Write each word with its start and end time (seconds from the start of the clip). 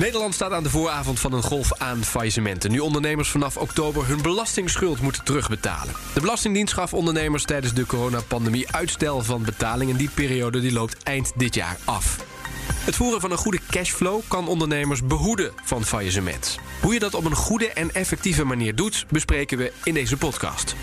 Nederland 0.00 0.34
staat 0.34 0.52
aan 0.52 0.62
de 0.62 0.70
vooravond 0.70 1.20
van 1.20 1.32
een 1.32 1.42
golf 1.42 1.72
aan 1.78 2.04
faillissementen. 2.04 2.70
Nu 2.70 2.78
ondernemers 2.78 3.28
vanaf 3.28 3.56
oktober 3.56 4.06
hun 4.06 4.22
belastingsschuld 4.22 5.00
moeten 5.00 5.24
terugbetalen. 5.24 5.94
De 6.14 6.20
Belastingdienst 6.20 6.74
gaf 6.74 6.94
ondernemers 6.94 7.44
tijdens 7.44 7.74
de 7.74 7.86
coronapandemie 7.86 8.72
uitstel 8.72 9.22
van 9.22 9.42
betaling. 9.42 9.90
En 9.90 9.96
die 9.96 10.10
periode 10.14 10.60
die 10.60 10.72
loopt 10.72 11.02
eind 11.02 11.32
dit 11.36 11.54
jaar 11.54 11.78
af. 11.84 12.16
Het 12.72 12.94
voeren 12.94 13.20
van 13.20 13.30
een 13.30 13.38
goede 13.38 13.60
cashflow 13.70 14.20
kan 14.28 14.48
ondernemers 14.48 15.02
behoeden 15.02 15.52
van 15.64 15.84
faillissement. 15.84 16.58
Hoe 16.82 16.92
je 16.92 16.98
dat 16.98 17.14
op 17.14 17.24
een 17.24 17.34
goede 17.34 17.68
en 17.68 17.94
effectieve 17.94 18.44
manier 18.44 18.74
doet, 18.74 19.06
bespreken 19.08 19.58
we 19.58 19.72
in 19.84 19.94
deze 19.94 20.16
podcast. 20.16 20.74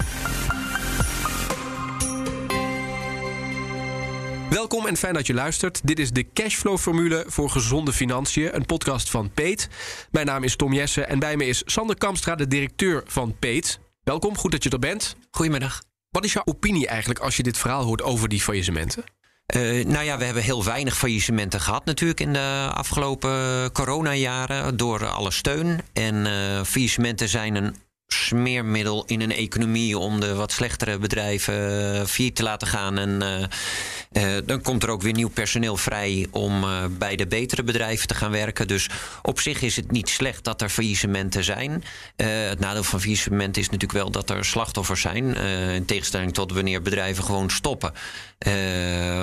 Welkom 4.50 4.86
en 4.86 4.98
fijn 4.98 5.14
dat 5.14 5.28
je 5.28 5.34
luistert. 5.34 5.88
Dit 5.88 6.00
is 6.00 6.12
de 6.12 6.32
Cashflow-formule 6.34 7.24
voor 7.28 7.50
gezonde 7.50 7.94
financiën, 7.94 8.56
een 8.56 8.66
podcast 8.66 9.10
van 9.10 9.32
Peet. 9.32 9.70
Mijn 10.12 10.26
naam 10.26 10.44
is 10.44 10.56
Tom 10.56 10.74
Jessen 10.74 11.10
en 11.10 11.20
bij 11.20 11.38
me 11.38 11.46
is 11.46 11.62
Sander 11.66 11.98
Kamstra, 11.98 12.36
de 12.36 12.48
directeur 12.48 13.04
van 13.06 13.36
Peet. 13.40 13.80
Welkom, 14.04 14.38
goed 14.38 14.52
dat 14.52 14.64
je 14.64 14.70
er 14.70 14.80
bent. 14.80 15.16
Goedemiddag. 15.32 15.84
Wat 16.10 16.24
is 16.24 16.34
jouw 16.34 16.42
opinie 16.46 16.88
eigenlijk 16.88 17.20
als 17.20 17.38
je 17.38 17.44
dit 17.44 17.58
verhaal 17.58 17.84
hoort 17.84 18.02
over 18.02 18.30
die 18.30 18.42
faillissementen? 18.42 19.04
Uh, 19.56 19.86
nou 19.86 20.06
ja, 20.06 20.18
we 20.18 20.24
hebben 20.24 20.44
heel 20.44 20.64
weinig 20.64 20.98
faillissementen 20.98 21.62
gehad 21.62 21.86
natuurlijk 21.86 22.20
in 22.20 22.34
de 22.34 22.70
afgelopen 22.74 23.72
coronajaren 23.72 24.78
door 24.78 25.06
alle 25.06 25.32
steun. 25.32 25.82
En 25.94 26.16
uh, 26.16 26.64
faillissementen 26.64 27.30
zijn 27.30 27.56
een 27.56 27.76
smeermiddel 28.08 29.04
in 29.06 29.22
een 29.22 29.32
economie 29.32 29.98
om 29.98 30.20
de 30.20 30.34
wat 30.36 30.52
slechtere 30.52 30.98
bedrijven 30.98 31.56
uh, 31.96 32.06
failliet 32.06 32.36
te 32.36 32.44
laten 32.44 32.68
gaan. 32.68 32.98
En 32.98 33.22
uh, 34.12 34.38
dan 34.46 34.62
komt 34.62 34.84
er 34.84 34.90
ook 34.90 35.02
weer 35.02 35.14
nieuw 35.14 35.30
personeel 35.30 35.78
vrij 35.78 36.28
om 36.32 36.66
bij 36.98 37.16
de 37.16 37.28
betere 37.28 37.64
bedrijven 37.64 38.08
te 38.08 38.16
gaan 38.16 38.32
werken. 38.32 38.68
Dus 38.68 38.90
op 39.22 39.40
zich 39.40 39.62
is 39.62 39.76
het 39.76 39.92
niet 39.92 40.10
slecht 40.10 40.44
dat 40.44 40.62
er 40.62 40.70
faillissementen 40.70 41.44
zijn. 41.44 41.84
het 42.16 42.60
nadeel 42.60 42.84
van 42.84 43.00
faillissementen 43.00 43.62
is 43.62 43.70
natuurlijk 43.70 44.00
wel 44.00 44.12
dat 44.12 44.30
er 44.30 44.46
slachtoffers 44.46 45.02
zijn. 45.02 45.36
in 45.74 45.86
tegenstelling 45.86 46.34
tot 46.34 46.54
wanneer 46.54 46.82
bedrijven 46.82 47.24
gewoon 47.24 47.50
stoppen. 47.50 47.94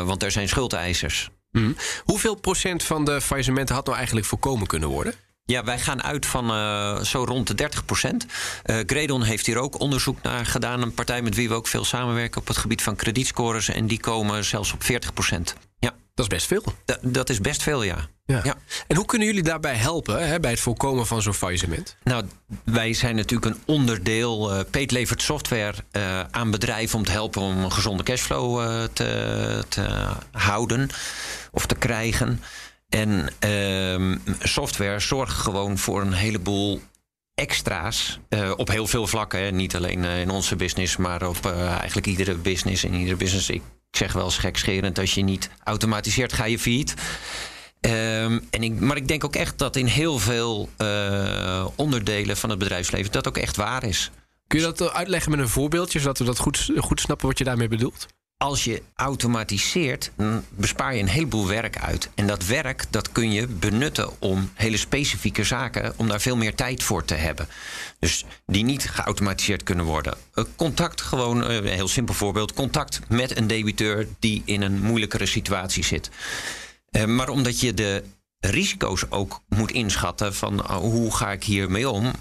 want 0.04 0.22
er 0.22 0.30
zijn 0.30 0.48
schuldeisers. 0.48 1.30
Mm. 1.50 1.76
Hoeveel 2.04 2.34
procent 2.34 2.82
van 2.82 3.04
de 3.04 3.20
faillissementen 3.20 3.74
had 3.74 3.84
nou 3.84 3.96
eigenlijk 3.96 4.26
voorkomen 4.26 4.66
kunnen 4.66 4.88
worden? 4.88 5.14
Ja, 5.46 5.64
wij 5.64 5.78
gaan 5.78 6.02
uit 6.02 6.26
van 6.26 6.50
uh, 6.50 7.00
zo 7.00 7.24
rond 7.24 7.46
de 7.46 7.54
30 7.54 7.84
procent. 7.84 8.26
Uh, 8.66 8.76
Gredon 8.86 9.22
heeft 9.22 9.46
hier 9.46 9.58
ook 9.58 9.80
onderzoek 9.80 10.22
naar 10.22 10.46
gedaan. 10.46 10.82
Een 10.82 10.94
partij 10.94 11.22
met 11.22 11.34
wie 11.34 11.48
we 11.48 11.54
ook 11.54 11.66
veel 11.66 11.84
samenwerken 11.84 12.40
op 12.40 12.46
het 12.46 12.56
gebied 12.56 12.82
van 12.82 12.96
kredietscores. 12.96 13.68
En 13.68 13.86
die 13.86 14.00
komen 14.00 14.44
zelfs 14.44 14.72
op 14.72 14.82
40 14.82 15.12
procent. 15.12 15.54
Ja. 15.78 15.92
Dat 16.14 16.24
is 16.24 16.30
best 16.32 16.46
veel. 16.46 16.64
Dat 17.02 17.30
is 17.30 17.40
best 17.40 17.62
veel, 17.62 17.82
ja. 17.82 18.08
ja. 18.24 18.40
Ja. 18.44 18.54
En 18.86 18.96
hoe 18.96 19.04
kunnen 19.04 19.26
jullie 19.26 19.42
daarbij 19.42 19.74
helpen 19.74 20.28
hè, 20.28 20.40
bij 20.40 20.50
het 20.50 20.60
voorkomen 20.60 21.06
van 21.06 21.22
zo'n 21.22 21.34
faillissement? 21.34 21.96
Nou, 22.02 22.24
wij 22.64 22.92
zijn 22.92 23.16
natuurlijk 23.16 23.54
een 23.54 23.62
onderdeel. 23.64 24.54
Uh, 24.54 24.60
Peet 24.70 24.90
levert 24.90 25.22
software 25.22 25.74
uh, 25.92 26.20
aan 26.30 26.50
bedrijven 26.50 26.98
om 26.98 27.04
te 27.04 27.10
helpen 27.10 27.42
om 27.42 27.64
een 27.64 27.72
gezonde 27.72 28.02
cashflow 28.02 28.86
te, 28.92 29.64
te 29.68 30.08
houden 30.30 30.90
of 31.50 31.66
te 31.66 31.74
krijgen. 31.74 32.40
En 32.94 33.28
uh, 33.46 34.16
software 34.40 35.00
zorgt 35.00 35.36
gewoon 35.36 35.78
voor 35.78 36.00
een 36.00 36.12
heleboel 36.12 36.82
extra's 37.34 38.18
uh, 38.28 38.52
op 38.56 38.68
heel 38.68 38.86
veel 38.86 39.06
vlakken. 39.06 39.56
Niet 39.56 39.76
alleen 39.76 40.04
uh, 40.04 40.20
in 40.20 40.30
onze 40.30 40.56
business, 40.56 40.96
maar 40.96 41.28
op 41.28 41.46
uh, 41.46 41.68
eigenlijk 41.68 42.06
iedere 42.06 42.34
business. 42.34 42.84
In 42.84 42.94
iedere 42.94 43.16
business, 43.16 43.50
ik 43.50 43.62
zeg 43.90 44.12
wel 44.12 44.24
eens 44.24 44.38
gekscherend, 44.38 44.98
als 44.98 45.14
je 45.14 45.22
niet 45.22 45.50
automatiseert, 45.64 46.32
ga 46.32 46.44
je 46.44 46.58
failliet. 46.58 46.94
Um, 47.80 48.46
en 48.50 48.62
ik, 48.62 48.80
maar 48.80 48.96
ik 48.96 49.08
denk 49.08 49.24
ook 49.24 49.36
echt 49.36 49.58
dat 49.58 49.76
in 49.76 49.86
heel 49.86 50.18
veel 50.18 50.68
onderdelen 51.76 52.36
van 52.36 52.50
het 52.50 52.58
bedrijfsleven 52.58 53.12
dat 53.12 53.28
ook 53.28 53.38
echt 53.38 53.56
waar 53.56 53.84
is. 53.84 54.10
Kun 54.46 54.58
je 54.58 54.64
dat 54.64 54.92
uitleggen 54.92 55.30
met 55.30 55.40
een 55.40 55.48
voorbeeldje, 55.48 56.00
zodat 56.00 56.18
we 56.18 56.24
dat 56.24 56.38
goed, 56.38 56.70
goed 56.76 57.00
snappen 57.00 57.26
wat 57.26 57.38
je 57.38 57.44
daarmee 57.44 57.68
bedoelt? 57.68 58.06
Als 58.36 58.64
je 58.64 58.82
automatiseert, 58.94 60.10
bespaar 60.50 60.94
je 60.94 61.00
een 61.00 61.08
heleboel 61.08 61.46
werk 61.46 61.78
uit. 61.78 62.08
En 62.14 62.26
dat 62.26 62.46
werk 62.46 62.84
dat 62.90 63.12
kun 63.12 63.32
je 63.32 63.46
benutten 63.46 64.20
om 64.20 64.50
hele 64.54 64.76
specifieke 64.76 65.44
zaken, 65.44 65.92
om 65.96 66.08
daar 66.08 66.20
veel 66.20 66.36
meer 66.36 66.54
tijd 66.54 66.82
voor 66.82 67.04
te 67.04 67.14
hebben. 67.14 67.48
Dus 67.98 68.24
die 68.46 68.64
niet 68.64 68.90
geautomatiseerd 68.90 69.62
kunnen 69.62 69.84
worden. 69.84 70.16
Contact, 70.56 71.00
gewoon 71.00 71.44
een 71.44 71.66
heel 71.66 71.88
simpel 71.88 72.14
voorbeeld: 72.14 72.52
contact 72.52 73.00
met 73.08 73.36
een 73.36 73.46
debiteur 73.46 74.08
die 74.18 74.42
in 74.44 74.62
een 74.62 74.80
moeilijkere 74.82 75.26
situatie 75.26 75.84
zit. 75.84 76.10
Maar 77.06 77.28
omdat 77.28 77.60
je 77.60 77.74
de 77.74 78.04
risico's 78.38 79.04
ook 79.08 79.40
moet 79.48 79.70
inschatten 79.70 80.34
van 80.34 80.60
hoe 80.70 81.14
ga 81.14 81.32
ik 81.32 81.44
hiermee 81.44 81.90
om, 81.90 82.12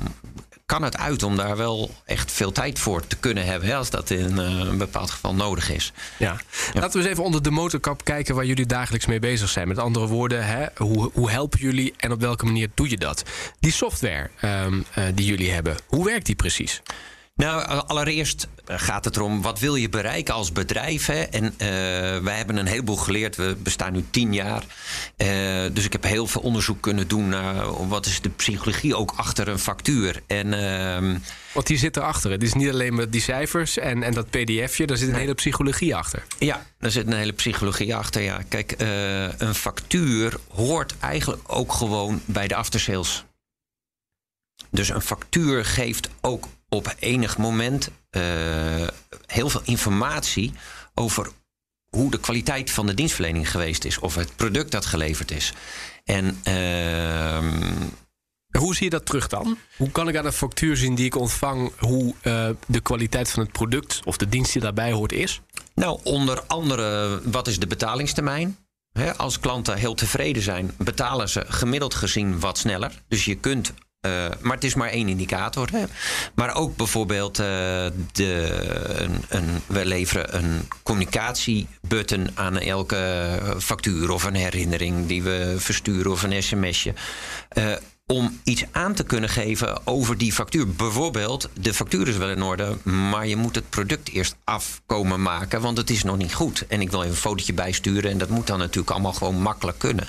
kan 0.73 0.83
het 0.83 0.97
uit 0.97 1.23
om 1.23 1.35
daar 1.35 1.57
wel 1.57 1.91
echt 2.05 2.31
veel 2.31 2.51
tijd 2.51 2.79
voor 2.79 3.07
te 3.07 3.15
kunnen 3.15 3.45
hebben. 3.45 3.69
Hè, 3.69 3.75
als 3.75 3.89
dat 3.89 4.09
in 4.09 4.31
uh, 4.31 4.59
een 4.59 4.77
bepaald 4.77 5.11
geval 5.11 5.35
nodig 5.35 5.71
is. 5.71 5.91
Ja. 6.17 6.37
ja. 6.73 6.79
Laten 6.79 6.91
we 6.91 6.97
eens 6.97 7.07
even 7.07 7.23
onder 7.23 7.43
de 7.43 7.51
motorkap 7.51 8.03
kijken 8.03 8.35
waar 8.35 8.45
jullie 8.45 8.65
dagelijks 8.65 9.05
mee 9.05 9.19
bezig 9.19 9.49
zijn. 9.49 9.67
Met 9.67 9.77
andere 9.77 10.07
woorden, 10.07 10.45
hè, 10.45 10.65
hoe, 10.77 11.09
hoe 11.13 11.29
helpen 11.29 11.59
jullie 11.59 11.93
en 11.97 12.11
op 12.11 12.21
welke 12.21 12.45
manier 12.45 12.69
doe 12.73 12.89
je 12.89 12.97
dat? 12.97 13.23
Die 13.59 13.71
software 13.71 14.29
um, 14.41 14.85
uh, 14.97 15.05
die 15.15 15.25
jullie 15.25 15.51
hebben, 15.51 15.75
hoe 15.87 16.05
werkt 16.05 16.25
die 16.25 16.35
precies? 16.35 16.81
Nou, 17.35 17.83
allereerst 17.87 18.47
gaat 18.65 19.05
het 19.05 19.15
erom 19.15 19.41
wat 19.41 19.59
wil 19.59 19.75
je 19.75 19.89
bereiken 19.89 20.33
als 20.33 20.51
bedrijf. 20.51 21.05
Hè? 21.05 21.21
En 21.21 21.43
uh, 21.43 21.57
wij 22.23 22.37
hebben 22.37 22.57
een 22.57 22.65
heleboel 22.65 22.95
geleerd. 22.95 23.35
We 23.35 23.55
bestaan 23.59 23.93
nu 23.93 24.05
tien 24.09 24.33
jaar. 24.33 24.63
Uh, 25.17 25.27
dus 25.73 25.85
ik 25.85 25.91
heb 25.91 26.03
heel 26.03 26.27
veel 26.27 26.41
onderzoek 26.41 26.81
kunnen 26.81 27.07
doen 27.07 27.29
naar 27.29 27.87
wat 27.87 28.05
is 28.05 28.21
de 28.21 28.29
psychologie 28.29 28.95
ook 28.95 29.13
achter 29.15 29.47
een 29.47 29.59
factuur. 29.59 30.21
En, 30.27 30.53
uh, 30.53 31.19
Want 31.53 31.67
die 31.67 31.77
zit 31.77 31.97
erachter. 31.97 32.31
Het 32.31 32.43
is 32.43 32.53
niet 32.53 32.69
alleen 32.69 32.95
met 32.95 33.11
die 33.11 33.21
cijfers 33.21 33.77
en, 33.77 34.03
en 34.03 34.13
dat 34.13 34.29
pdfje. 34.29 34.85
Daar 34.85 34.97
zit 34.97 35.09
een 35.09 35.15
hele 35.15 35.33
psychologie 35.33 35.95
achter. 35.95 36.23
Ja, 36.39 36.65
daar 36.79 36.91
zit 36.91 37.07
een 37.07 37.13
hele 37.13 37.33
psychologie 37.33 37.95
achter. 37.95 38.21
Ja. 38.21 38.41
Kijk, 38.47 38.71
eh, 38.71 39.39
een 39.39 39.55
factuur 39.55 40.37
hoort 40.49 40.93
eigenlijk 40.99 41.41
ook 41.47 41.73
gewoon 41.73 42.21
bij 42.25 42.47
de 42.47 42.55
aftersales. 42.55 43.23
Dus 44.69 44.89
een 44.89 45.01
factuur 45.01 45.65
geeft 45.65 46.09
ook 46.21 46.47
op 46.73 46.95
enig 46.99 47.37
moment 47.37 47.89
uh, 48.11 48.87
heel 49.25 49.49
veel 49.49 49.61
informatie 49.63 50.53
over 50.93 51.29
hoe 51.89 52.11
de 52.11 52.19
kwaliteit 52.19 52.71
van 52.71 52.85
de 52.85 52.93
dienstverlening 52.93 53.51
geweest 53.51 53.85
is, 53.85 53.99
of 53.99 54.15
het 54.15 54.35
product 54.35 54.71
dat 54.71 54.85
geleverd 54.85 55.31
is. 55.31 55.53
En 56.03 56.41
uh, 56.47 57.51
hoe 58.59 58.75
zie 58.75 58.83
je 58.83 58.89
dat 58.89 59.05
terug 59.05 59.27
dan? 59.27 59.57
Hoe 59.77 59.91
kan 59.91 60.07
ik 60.07 60.17
aan 60.17 60.23
de 60.23 60.31
factuur 60.31 60.77
zien 60.77 60.95
die 60.95 61.05
ik 61.05 61.15
ontvang 61.15 61.71
hoe 61.79 62.13
uh, 62.23 62.49
de 62.67 62.79
kwaliteit 62.79 63.29
van 63.29 63.43
het 63.43 63.51
product 63.51 64.01
of 64.03 64.17
de 64.17 64.29
dienst 64.29 64.53
die 64.53 64.61
daarbij 64.61 64.91
hoort 64.91 65.11
is? 65.11 65.41
Nou, 65.75 65.99
onder 66.03 66.41
andere, 66.41 67.21
wat 67.23 67.47
is 67.47 67.59
de 67.59 67.67
betalingstermijn? 67.67 68.57
He, 68.91 69.17
als 69.17 69.39
klanten 69.39 69.77
heel 69.77 69.93
tevreden 69.93 70.41
zijn, 70.41 70.71
betalen 70.77 71.29
ze 71.29 71.45
gemiddeld 71.47 71.93
gezien 71.93 72.39
wat 72.39 72.57
sneller. 72.57 73.01
Dus 73.07 73.25
je 73.25 73.35
kunt 73.35 73.73
uh, 74.05 74.25
maar 74.41 74.55
het 74.55 74.63
is 74.63 74.73
maar 74.73 74.89
één 74.89 75.09
indicator. 75.09 75.69
Hè. 75.71 75.83
Maar 76.35 76.55
ook 76.55 76.75
bijvoorbeeld, 76.75 77.39
uh, 77.39 77.45
de, 78.11 78.63
een, 78.97 79.23
een, 79.29 79.61
we 79.67 79.85
leveren 79.85 80.35
een 80.35 80.67
communicatiebutton 80.83 82.29
aan 82.33 82.57
elke 82.57 83.39
factuur 83.59 84.11
of 84.11 84.23
een 84.23 84.35
herinnering 84.35 85.07
die 85.07 85.23
we 85.23 85.55
versturen 85.57 86.11
of 86.11 86.23
een 86.23 86.43
sms'je. 86.43 86.93
Uh, 87.53 87.73
om 88.07 88.39
iets 88.43 88.63
aan 88.71 88.93
te 88.93 89.03
kunnen 89.03 89.29
geven 89.29 89.87
over 89.87 90.17
die 90.17 90.33
factuur. 90.33 90.67
Bijvoorbeeld, 90.67 91.49
de 91.53 91.73
factuur 91.73 92.07
is 92.07 92.17
wel 92.17 92.29
in 92.29 92.41
orde, 92.41 92.77
maar 92.83 93.27
je 93.27 93.35
moet 93.35 93.55
het 93.55 93.69
product 93.69 94.09
eerst 94.09 94.35
afkomen 94.43 95.21
maken, 95.21 95.61
want 95.61 95.77
het 95.77 95.89
is 95.89 96.03
nog 96.03 96.17
niet 96.17 96.33
goed. 96.33 96.67
En 96.67 96.81
ik 96.81 96.91
wil 96.91 96.99
even 96.99 97.11
een 97.11 97.21
fotootje 97.21 97.53
bijsturen 97.53 98.11
en 98.11 98.17
dat 98.17 98.29
moet 98.29 98.47
dan 98.47 98.59
natuurlijk 98.59 98.91
allemaal 98.91 99.13
gewoon 99.13 99.41
makkelijk 99.41 99.79
kunnen. 99.79 100.07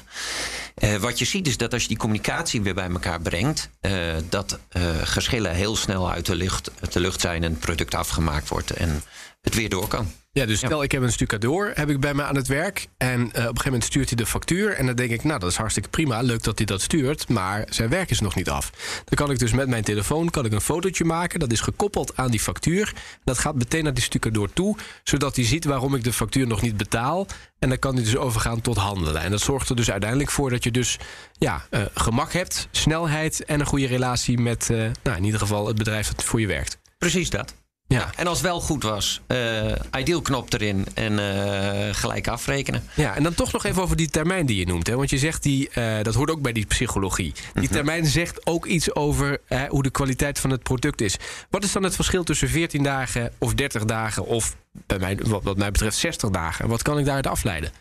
Uh, 0.79 0.97
wat 0.97 1.19
je 1.19 1.25
ziet 1.25 1.47
is 1.47 1.57
dat 1.57 1.73
als 1.73 1.83
je 1.83 1.89
die 1.89 1.97
communicatie 1.97 2.63
weer 2.63 2.75
bij 2.75 2.91
elkaar 2.91 3.21
brengt, 3.21 3.71
uh, 3.81 3.93
dat 4.29 4.59
uh, 4.73 4.83
geschillen 5.03 5.55
heel 5.55 5.77
snel 5.77 6.11
uit 6.11 6.27
de 6.27 6.35
lucht, 6.35 6.71
de 6.93 7.01
lucht 7.01 7.21
zijn 7.21 7.43
en 7.43 7.51
het 7.51 7.61
product 7.61 7.95
afgemaakt 7.95 8.49
wordt 8.49 8.71
en 8.71 9.03
het 9.45 9.55
weer 9.55 9.69
door 9.69 9.89
kan. 9.89 10.07
Ja, 10.33 10.47
dus 10.47 10.59
stel 10.59 10.83
ik 10.83 10.93
heb 10.93 11.03
een 11.03 11.13
stucadoor 11.13 11.71
heb 11.75 11.91
ik 11.91 12.01
bij 12.01 12.15
me 12.15 12.23
aan 12.23 12.37
het 12.37 12.47
werk. 12.47 12.87
En 12.97 13.19
uh, 13.19 13.25
op 13.25 13.35
een 13.35 13.41
gegeven 13.41 13.65
moment 13.65 13.85
stuurt 13.85 14.09
hij 14.09 14.17
de 14.17 14.27
factuur. 14.27 14.73
En 14.73 14.87
dan 14.87 14.95
denk 14.95 15.11
ik, 15.11 15.25
nou 15.25 15.41
dat 15.41 15.51
is 15.51 15.57
hartstikke 15.57 15.89
prima. 15.89 16.21
Leuk 16.21 16.43
dat 16.43 16.59
hij 16.59 16.67
dat 16.67 16.81
stuurt. 16.81 17.29
Maar 17.29 17.67
zijn 17.71 17.89
werk 17.89 18.11
is 18.11 18.21
nog 18.21 18.35
niet 18.35 18.49
af. 18.49 18.71
Dan 19.05 19.15
kan 19.15 19.31
ik 19.31 19.39
dus 19.39 19.53
met 19.53 19.69
mijn 19.69 19.85
telefoon 19.85 20.31
kan 20.31 20.45
ik 20.45 20.53
een 20.53 20.61
fotootje 20.61 21.05
maken. 21.05 21.41
Dat 21.41 21.53
is 21.53 21.61
gekoppeld 21.61 22.17
aan 22.17 22.31
die 22.31 22.41
factuur. 22.41 22.93
Dat 23.25 23.39
gaat 23.39 23.55
meteen 23.55 23.85
naar 23.85 23.95
die 23.95 24.03
stucadoor 24.03 24.53
toe. 24.53 24.77
Zodat 25.03 25.37
hij 25.37 25.45
ziet 25.45 25.65
waarom 25.65 25.95
ik 25.95 26.05
de 26.05 26.13
factuur 26.13 26.47
nog 26.47 26.63
niet 26.63 26.77
betaal. 26.77 27.27
En 27.59 27.69
dan 27.69 27.79
kan 27.79 27.95
hij 27.95 28.05
dus 28.05 28.17
overgaan 28.17 28.61
tot 28.61 28.77
handelen. 28.77 29.23
En 29.23 29.31
dat 29.31 29.41
zorgt 29.41 29.69
er 29.69 29.77
dus 29.77 29.91
uiteindelijk 29.91 30.31
voor 30.31 30.51
dat 30.51 30.65
je 30.65 30.71
dus 30.71 30.99
ja, 31.39 31.67
uh, 31.71 31.83
gemak 31.95 32.33
hebt, 32.33 32.69
snelheid 32.71 33.45
en 33.45 33.61
een 33.61 33.67
goede 33.67 33.87
relatie 33.87 34.39
met 34.39 34.69
uh, 34.71 34.91
nou, 35.03 35.17
in 35.17 35.25
ieder 35.25 35.41
geval 35.41 35.67
het 35.67 35.77
bedrijf 35.77 36.09
dat 36.09 36.25
voor 36.25 36.41
je 36.41 36.47
werkt. 36.47 36.79
Precies 36.99 37.31
dat. 37.31 37.64
Ja. 37.87 38.11
En 38.17 38.27
als 38.27 38.39
het 38.39 38.47
wel 38.47 38.61
goed 38.61 38.83
was, 38.83 39.21
uh, 39.29 39.73
ideal 39.99 40.21
knop 40.21 40.53
erin 40.53 40.87
en 40.95 41.13
uh, 41.13 41.95
gelijk 41.95 42.29
afrekenen. 42.29 42.85
Ja, 42.95 43.15
en 43.17 43.23
dan 43.23 43.35
toch 43.35 43.53
nog 43.53 43.65
even 43.65 43.83
over 43.83 43.97
die 43.97 44.11
termijn 44.11 44.47
die 44.47 44.57
je 44.59 44.67
noemt. 44.67 44.87
Hè? 44.87 44.97
Want 44.97 45.11
je 45.11 45.19
zegt, 45.19 45.43
die, 45.43 45.71
uh, 45.75 46.03
dat 46.03 46.15
hoort 46.15 46.31
ook 46.31 46.43
bij 46.43 46.53
die 46.53 46.67
psychologie. 46.67 47.33
Die 47.33 47.63
Mhm. 47.63 47.73
termijn 47.73 48.07
zegt 48.07 48.47
ook 48.47 48.67
iets 48.67 48.95
over 48.95 49.41
hoe 49.69 49.83
de 49.83 49.91
kwaliteit 49.91 50.39
van 50.39 50.51
het 50.51 50.63
product 50.63 51.01
is. 51.01 51.17
Wat 51.51 51.65
is 51.65 51.73
dan 51.73 51.83
het 51.83 51.95
verschil 51.95 52.25
tussen 52.25 52.49
14 52.49 52.83
dagen 52.83 53.33
of 53.39 53.55
30 53.55 53.85
dagen... 53.85 54.27
of 54.27 54.57
bij 54.87 54.99
mij, 54.99 55.19
wat 55.43 55.57
mij 55.57 55.71
betreft 55.71 55.97
60 55.97 56.31
dagen? 56.31 56.69
Wat 56.69 56.83
kan 56.83 56.99
ik 56.99 57.05
daaruit 57.05 57.27
afleiden? 57.27 57.73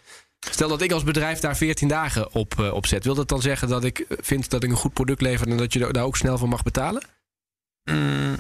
Stel 0.52 0.68
dat 0.70 0.82
ik 0.82 0.92
als 0.92 1.04
bedrijf 1.04 1.40
daar 1.40 1.58
14 1.58 1.88
dagen 1.88 2.34
op, 2.34 2.60
op 2.74 2.86
zet. 2.86 3.04
Wil 3.04 3.16
dat 3.16 3.28
dan 3.30 3.42
zeggen 3.42 3.68
dat 3.68 3.84
ik 3.84 4.06
vind 4.10 4.50
dat 4.50 4.64
ik 4.64 4.70
een 4.70 4.76
goed 4.76 4.94
product 4.94 5.22
lever... 5.22 5.48
en 5.48 5.58
dat 5.58 5.74
je 5.74 5.80
daar 5.92 6.04
ook 6.04 6.18
snel 6.18 6.38
voor 6.38 6.48
mag 6.50 6.64
betalen? 6.64 7.04
Mm, 7.84 8.36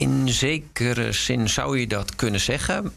in 0.00 0.28
zekere 0.28 1.12
zin 1.12 1.48
zou 1.48 1.78
je 1.78 1.86
dat 1.86 2.14
kunnen 2.16 2.40
zeggen. 2.40 2.92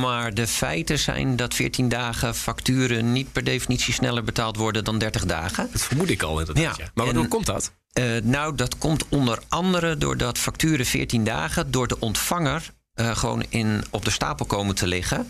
Maar 0.00 0.34
de 0.34 0.46
feiten 0.46 0.98
zijn 0.98 1.36
dat 1.36 1.54
14 1.54 1.88
dagen 1.88 2.34
facturen 2.34 3.12
niet 3.12 3.32
per 3.32 3.44
definitie 3.44 3.94
sneller 3.94 4.24
betaald 4.24 4.56
worden 4.56 4.84
dan 4.84 4.98
30 4.98 5.24
dagen. 5.24 5.68
Dat 5.72 5.82
vermoed 5.82 6.10
ik 6.10 6.22
al 6.22 6.38
inderdaad. 6.38 6.76
Ja. 6.76 6.84
Ja. 6.84 6.90
Maar 6.94 7.04
waardoor 7.04 7.28
komt 7.28 7.46
dat? 7.46 7.72
Uh, 7.98 8.04
nou, 8.22 8.54
dat 8.54 8.78
komt 8.78 9.04
onder 9.08 9.38
andere 9.48 9.96
doordat 9.96 10.38
facturen 10.38 10.86
14 10.86 11.24
dagen 11.24 11.70
door 11.70 11.88
de 11.88 11.98
ontvanger 11.98 12.70
uh, 12.94 13.16
gewoon 13.16 13.44
in, 13.48 13.84
op 13.90 14.04
de 14.04 14.10
stapel 14.10 14.46
komen 14.46 14.74
te 14.74 14.86
liggen. 14.86 15.28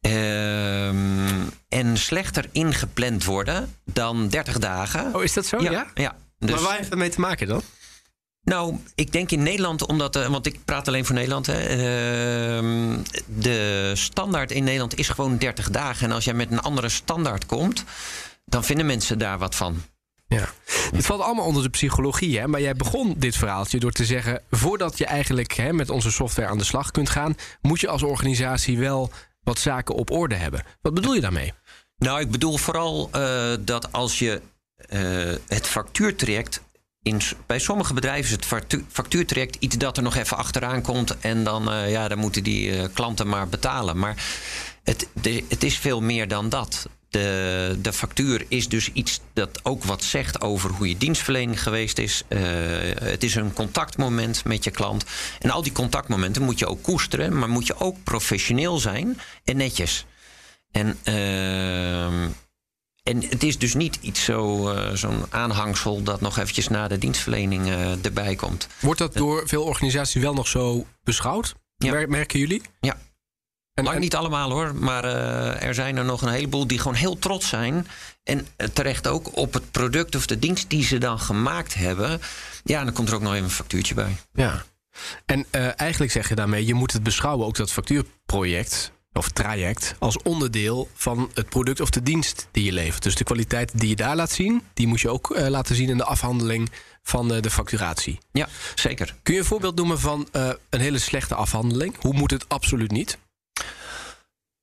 Uh, 0.00 0.88
en 1.68 1.96
slechter 1.96 2.48
ingepland 2.52 3.24
worden 3.24 3.74
dan 3.84 4.28
30 4.28 4.58
dagen. 4.58 5.14
Oh, 5.14 5.22
is 5.22 5.32
dat 5.32 5.46
zo? 5.46 5.62
Ja. 5.62 5.70
ja? 5.70 5.86
ja. 5.94 6.16
Dus... 6.38 6.50
Maar 6.50 6.60
waar 6.60 6.76
heeft 6.76 6.90
dat 6.90 6.98
mee 6.98 7.08
te 7.08 7.20
maken 7.20 7.46
dan? 7.46 7.62
Nou, 8.46 8.76
ik 8.94 9.12
denk 9.12 9.30
in 9.30 9.42
Nederland, 9.42 9.86
omdat, 9.86 10.16
uh, 10.16 10.28
want 10.28 10.46
ik 10.46 10.64
praat 10.64 10.88
alleen 10.88 11.04
voor 11.04 11.14
Nederland. 11.14 11.46
Hè, 11.46 11.60
uh, 11.62 12.98
de 13.26 13.92
standaard 13.94 14.52
in 14.52 14.64
Nederland 14.64 14.98
is 14.98 15.08
gewoon 15.08 15.38
30 15.38 15.70
dagen. 15.70 16.06
En 16.08 16.14
als 16.14 16.24
jij 16.24 16.34
met 16.34 16.50
een 16.50 16.60
andere 16.60 16.88
standaard 16.88 17.46
komt, 17.46 17.84
dan 18.44 18.64
vinden 18.64 18.86
mensen 18.86 19.18
daar 19.18 19.38
wat 19.38 19.54
van. 19.54 19.82
Ja, 20.28 20.48
het 20.94 21.06
valt 21.06 21.20
allemaal 21.20 21.44
onder 21.44 21.62
de 21.62 21.68
psychologie, 21.68 22.38
hè? 22.38 22.46
maar 22.46 22.60
jij 22.60 22.74
begon 22.74 23.14
dit 23.16 23.36
verhaaltje 23.36 23.78
door 23.78 23.92
te 23.92 24.04
zeggen: 24.04 24.42
voordat 24.50 24.98
je 24.98 25.06
eigenlijk 25.06 25.52
hè, 25.52 25.72
met 25.72 25.90
onze 25.90 26.10
software 26.10 26.48
aan 26.48 26.58
de 26.58 26.64
slag 26.64 26.90
kunt 26.90 27.10
gaan, 27.10 27.36
moet 27.60 27.80
je 27.80 27.88
als 27.88 28.02
organisatie 28.02 28.78
wel 28.78 29.10
wat 29.42 29.58
zaken 29.58 29.94
op 29.94 30.10
orde 30.10 30.34
hebben. 30.34 30.62
Wat 30.80 30.94
bedoel 30.94 31.14
je 31.14 31.20
daarmee? 31.20 31.52
Nou, 31.98 32.20
ik 32.20 32.30
bedoel 32.30 32.56
vooral 32.56 33.10
uh, 33.14 33.54
dat 33.60 33.92
als 33.92 34.18
je 34.18 34.40
uh, 34.88 35.34
het 35.46 35.66
factuurtraject 35.66 36.60
bij 37.46 37.58
sommige 37.58 37.94
bedrijven 37.94 38.24
is 38.24 38.30
het 38.30 38.84
factuurtraject 38.92 39.56
iets 39.58 39.76
dat 39.76 39.96
er 39.96 40.02
nog 40.02 40.16
even 40.16 40.36
achteraan 40.36 40.82
komt. 40.82 41.18
En 41.18 41.44
dan, 41.44 41.72
uh, 41.72 41.90
ja, 41.90 42.08
dan 42.08 42.18
moeten 42.18 42.42
die 42.42 42.70
uh, 42.70 42.84
klanten 42.92 43.28
maar 43.28 43.48
betalen. 43.48 43.98
Maar 43.98 44.24
het, 44.84 45.08
het 45.48 45.64
is 45.64 45.78
veel 45.78 46.00
meer 46.00 46.28
dan 46.28 46.48
dat. 46.48 46.88
De, 47.08 47.78
de 47.82 47.92
factuur 47.92 48.44
is 48.48 48.68
dus 48.68 48.92
iets 48.92 49.20
dat 49.32 49.60
ook 49.62 49.84
wat 49.84 50.02
zegt 50.02 50.40
over 50.40 50.70
hoe 50.70 50.88
je 50.88 50.96
dienstverlening 50.96 51.62
geweest 51.62 51.98
is. 51.98 52.22
Uh, 52.28 52.40
het 53.02 53.22
is 53.22 53.34
een 53.34 53.52
contactmoment 53.52 54.44
met 54.44 54.64
je 54.64 54.70
klant. 54.70 55.04
En 55.38 55.50
al 55.50 55.62
die 55.62 55.72
contactmomenten 55.72 56.42
moet 56.42 56.58
je 56.58 56.66
ook 56.66 56.82
koesteren, 56.82 57.38
maar 57.38 57.48
moet 57.48 57.66
je 57.66 57.80
ook 57.80 57.96
professioneel 58.04 58.78
zijn 58.78 59.20
en 59.44 59.56
netjes. 59.56 60.06
En 60.70 60.98
uh, 61.04 62.28
en 63.06 63.22
het 63.28 63.42
is 63.42 63.58
dus 63.58 63.74
niet 63.74 63.98
iets 64.00 64.24
zo, 64.24 64.70
uh, 64.72 64.90
zo'n 64.92 65.24
aanhangsel 65.28 66.02
dat 66.02 66.20
nog 66.20 66.38
eventjes 66.38 66.68
na 66.68 66.88
de 66.88 66.98
dienstverlening 66.98 67.66
uh, 67.66 68.04
erbij 68.04 68.34
komt. 68.34 68.68
Wordt 68.80 68.98
dat 68.98 69.14
door 69.14 69.48
veel 69.48 69.64
organisaties 69.64 70.22
wel 70.22 70.34
nog 70.34 70.48
zo 70.48 70.86
beschouwd? 71.04 71.54
Ja. 71.76 72.06
Merken 72.08 72.38
jullie? 72.38 72.62
Ja. 72.80 72.96
En, 73.74 73.84
Lang 73.84 73.98
niet 73.98 74.14
allemaal 74.14 74.50
hoor, 74.50 74.74
maar 74.74 75.04
uh, 75.04 75.62
er 75.62 75.74
zijn 75.74 75.96
er 75.96 76.04
nog 76.04 76.22
een 76.22 76.28
heleboel 76.28 76.66
die 76.66 76.78
gewoon 76.78 76.94
heel 76.94 77.18
trots 77.18 77.48
zijn. 77.48 77.86
En 78.22 78.46
terecht 78.72 79.06
ook 79.06 79.36
op 79.36 79.52
het 79.52 79.70
product 79.70 80.14
of 80.14 80.26
de 80.26 80.38
dienst 80.38 80.70
die 80.70 80.84
ze 80.84 80.98
dan 80.98 81.18
gemaakt 81.18 81.74
hebben. 81.74 82.20
Ja, 82.64 82.78
en 82.78 82.84
dan 82.84 82.94
komt 82.94 83.08
er 83.08 83.14
ook 83.14 83.20
nog 83.20 83.32
even 83.32 83.44
een 83.44 83.50
factuurtje 83.50 83.94
bij. 83.94 84.16
Ja. 84.32 84.64
En 85.26 85.46
eigenlijk 85.76 86.12
zeg 86.12 86.28
je 86.28 86.34
daarmee, 86.34 86.66
je 86.66 86.74
moet 86.74 86.92
het 86.92 87.02
beschouwen, 87.02 87.46
ook 87.46 87.56
dat 87.56 87.72
factuurproject 87.72 88.92
of 89.16 89.28
traject 89.28 89.94
als 89.98 90.22
onderdeel 90.22 90.88
van 90.94 91.30
het 91.34 91.48
product 91.48 91.80
of 91.80 91.90
de 91.90 92.02
dienst 92.02 92.48
die 92.50 92.64
je 92.64 92.72
levert. 92.72 93.02
Dus 93.02 93.14
de 93.14 93.24
kwaliteit 93.24 93.78
die 93.78 93.88
je 93.88 93.96
daar 93.96 94.16
laat 94.16 94.30
zien, 94.30 94.62
die 94.74 94.86
moet 94.86 95.00
je 95.00 95.08
ook 95.08 95.36
uh, 95.36 95.46
laten 95.46 95.74
zien 95.74 95.88
in 95.88 95.96
de 95.96 96.04
afhandeling 96.04 96.70
van 97.02 97.34
uh, 97.34 97.40
de 97.40 97.50
facturatie. 97.50 98.18
Ja, 98.32 98.48
zeker. 98.74 99.14
Kun 99.22 99.34
je 99.34 99.40
een 99.40 99.46
voorbeeld 99.46 99.76
noemen 99.76 100.00
van 100.00 100.28
uh, 100.32 100.50
een 100.70 100.80
hele 100.80 100.98
slechte 100.98 101.34
afhandeling? 101.34 101.94
Hoe 102.00 102.14
moet 102.14 102.30
het 102.30 102.48
absoluut 102.48 102.90
niet? 102.90 103.18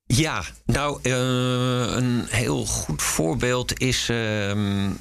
Ja, 0.06 0.44
nou, 0.66 1.00
een 1.10 2.26
heel 2.30 2.66
goed 2.66 3.02
voorbeeld 3.02 3.80
is 3.80 4.10
ehm, 4.10 4.92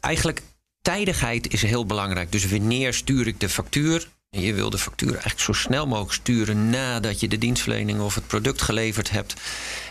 eigenlijk 0.00 0.42
tijdigheid 0.82 1.52
is 1.52 1.62
heel 1.62 1.86
belangrijk. 1.86 2.32
Dus 2.32 2.48
wanneer 2.48 2.94
stuur 2.94 3.26
ik 3.26 3.40
de 3.40 3.48
factuur? 3.48 4.08
Je 4.38 4.54
wil 4.54 4.70
de 4.70 4.78
factuur 4.78 5.10
eigenlijk 5.10 5.40
zo 5.40 5.52
snel 5.52 5.86
mogelijk 5.86 6.12
sturen 6.12 6.70
nadat 6.70 7.20
je 7.20 7.28
de 7.28 7.38
dienstverlening 7.38 8.00
of 8.00 8.14
het 8.14 8.26
product 8.26 8.62
geleverd 8.62 9.10
hebt. 9.10 9.34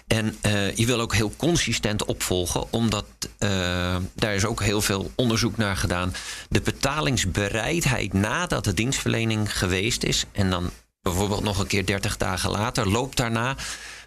En 0.07 0.37
uh, 0.45 0.75
je 0.75 0.85
wil 0.85 0.99
ook 0.99 1.13
heel 1.13 1.33
consistent 1.37 2.05
opvolgen, 2.05 2.73
omdat 2.73 3.05
uh, 3.19 3.95
daar 4.13 4.35
is 4.35 4.45
ook 4.45 4.61
heel 4.61 4.81
veel 4.81 5.11
onderzoek 5.15 5.57
naar 5.57 5.77
gedaan. 5.77 6.13
De 6.49 6.61
betalingsbereidheid 6.61 8.13
nadat 8.13 8.63
de 8.63 8.73
dienstverlening 8.73 9.57
geweest 9.57 10.03
is, 10.03 10.25
en 10.31 10.49
dan 10.49 10.69
bijvoorbeeld 11.01 11.43
nog 11.43 11.59
een 11.59 11.67
keer 11.67 11.85
30 11.85 12.17
dagen 12.17 12.51
later, 12.51 12.89
loopt 12.89 13.17
daarna. 13.17 13.55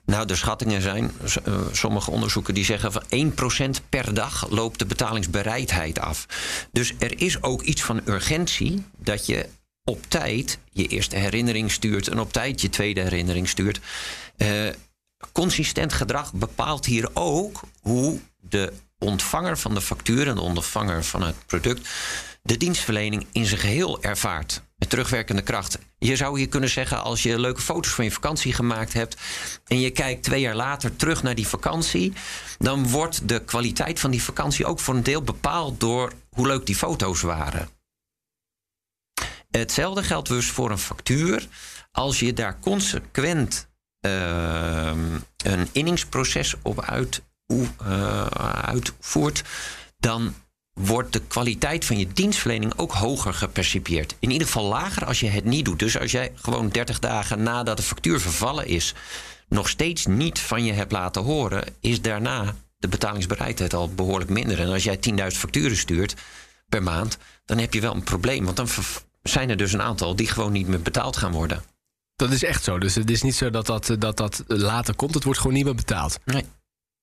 Nou, 0.07 0.27
de 0.27 0.37
schattingen 0.37 0.83
zijn, 0.83 1.13
uh, 1.49 1.55
sommige 1.73 2.11
onderzoeken 2.11 2.55
die 2.55 2.65
zeggen 2.65 2.93
van 2.93 3.03
1% 3.09 3.89
per 3.89 4.15
dag 4.15 4.51
loopt 4.51 4.79
de 4.79 4.87
betalingsbereidheid 4.87 5.99
af. 5.99 6.27
Dus 6.73 6.93
er 6.99 7.21
is 7.21 7.43
ook 7.43 7.63
iets 7.63 7.83
van 7.83 8.01
urgentie 8.05 8.85
dat 8.97 9.27
je 9.27 9.49
op 9.85 10.05
tijd 10.09 10.59
je 10.71 10.87
eerste 10.87 11.17
herinnering 11.17 11.73
stuurt 11.73 12.09
en 12.09 12.21
op 12.21 12.33
tijd 12.33 12.61
je 12.61 12.69
tweede 12.69 13.01
herinnering 13.01 13.49
stuurt. 13.49 13.81
Uh, 14.37 14.69
consistent 15.33 15.93
gedrag 15.93 16.33
bepaalt 16.33 16.87
hier 16.87 17.11
ook 17.13 17.61
hoe 17.81 18.21
de 18.41 18.73
ontvanger 18.99 19.59
van 19.59 19.75
de 19.75 19.81
factuur 19.81 20.29
en 20.29 20.35
de 20.35 20.41
ontvanger 20.41 21.05
van 21.05 21.23
het 21.23 21.37
product 21.47 21.89
de 22.47 22.57
dienstverlening 22.57 23.27
in 23.33 23.47
zijn 23.47 23.61
geheel 23.61 24.03
ervaart. 24.03 24.63
Met 24.77 24.91
terugwerkende 24.91 25.43
kracht. 25.43 25.79
Je 25.99 26.17
zou 26.17 26.39
hier 26.39 26.49
kunnen 26.49 26.69
zeggen, 26.69 27.03
als 27.03 27.23
je 27.23 27.41
leuke 27.41 27.61
foto's 27.61 27.93
van 27.93 28.05
je 28.05 28.11
vakantie 28.11 28.53
gemaakt 28.53 28.93
hebt. 28.93 29.17
en 29.67 29.81
je 29.81 29.91
kijkt 29.91 30.23
twee 30.23 30.41
jaar 30.41 30.55
later 30.55 30.97
terug 30.97 31.23
naar 31.23 31.35
die 31.35 31.49
vakantie. 31.49 32.13
dan 32.59 32.89
wordt 32.89 33.29
de 33.29 33.45
kwaliteit 33.45 34.01
van 34.01 34.11
die 34.11 34.23
vakantie 34.23 34.67
ook 34.67 34.81
voor 34.81 34.95
een 34.95 35.03
deel 35.03 35.23
bepaald 35.23 35.81
door 35.81 36.13
hoe 36.31 36.47
leuk 36.47 36.67
die 36.67 36.77
foto's 36.77 37.21
waren. 37.21 37.69
Hetzelfde 39.59 40.03
geldt 40.03 40.29
dus 40.29 40.51
voor 40.51 40.71
een 40.71 40.79
factuur. 40.79 41.49
Als 41.93 42.21
je 42.21 42.33
daar 42.33 42.59
consequent 42.61 43.69
uh, 44.01 44.93
een 45.45 45.69
inningsproces 45.73 46.55
op 46.63 46.83
uit, 46.83 47.23
uh, 47.47 48.27
uitvoert, 48.65 49.43
dan 49.99 50.35
wordt 50.73 51.13
de 51.13 51.21
kwaliteit 51.21 51.85
van 51.85 51.99
je 51.99 52.13
dienstverlening 52.13 52.73
ook 52.77 52.93
hoger 52.93 53.35
gepercipieerd. 53.35 54.17
In 54.19 54.31
ieder 54.31 54.47
geval 54.47 54.65
lager 54.65 55.05
als 55.07 55.21
je 55.21 55.29
het 55.29 55.45
niet 55.45 55.65
doet. 55.65 55.79
Dus 55.79 55.99
als 55.99 56.11
jij 56.11 56.33
gewoon 56.35 56.69
30 56.69 56.99
dagen 56.99 57.43
nadat 57.43 57.77
de 57.77 57.83
factuur 57.83 58.21
vervallen 58.21 58.67
is, 58.67 58.95
nog 59.49 59.69
steeds 59.69 60.07
niet 60.07 60.39
van 60.39 60.65
je 60.65 60.73
hebt 60.73 60.93
laten 60.93 61.23
horen, 61.23 61.65
is 61.81 62.01
daarna 62.01 62.55
de 62.79 62.89
betalingsbereidheid 62.89 63.75
al 63.75 63.95
behoorlijk 63.95 64.31
minder. 64.31 64.61
En 64.61 64.69
als 64.69 64.85
jij 64.85 64.99
10.000 65.11 65.17
facturen 65.27 65.77
stuurt 65.77 66.15
per 66.69 66.83
maand, 66.83 67.19
dan 67.45 67.59
heb 67.59 67.75
je 67.75 67.81
wel 67.81 67.95
een 67.95 68.05
probleem. 68.05 68.45
Want 68.45 68.57
dan 68.57 68.69
zijn 69.29 69.51
er 69.51 69.57
dus 69.57 69.73
een 69.73 69.83
aantal 69.83 70.17
die 70.17 70.27
gewoon 70.27 70.53
niet 70.53 70.67
meer 70.67 70.83
betaald 70.83 71.17
gaan 71.17 71.33
worden. 71.33 71.63
Dat 72.17 72.31
is 72.31 72.45
echt 72.45 72.65
zo. 72.65 72.79
Dus 72.79 72.95
het 72.95 73.11
is 73.11 73.23
niet 73.23 73.35
zo 73.35 73.51
dat 73.51 73.67
dat, 73.67 73.95
dat, 73.99 74.17
dat 74.17 74.45
later 74.47 74.95
komt. 74.95 75.15
Het 75.15 75.25
wordt 75.25 75.39
gewoon 75.39 75.55
niet 75.55 75.65
meer 75.65 75.75
betaald. 75.75 76.19
Nee. 76.25 76.45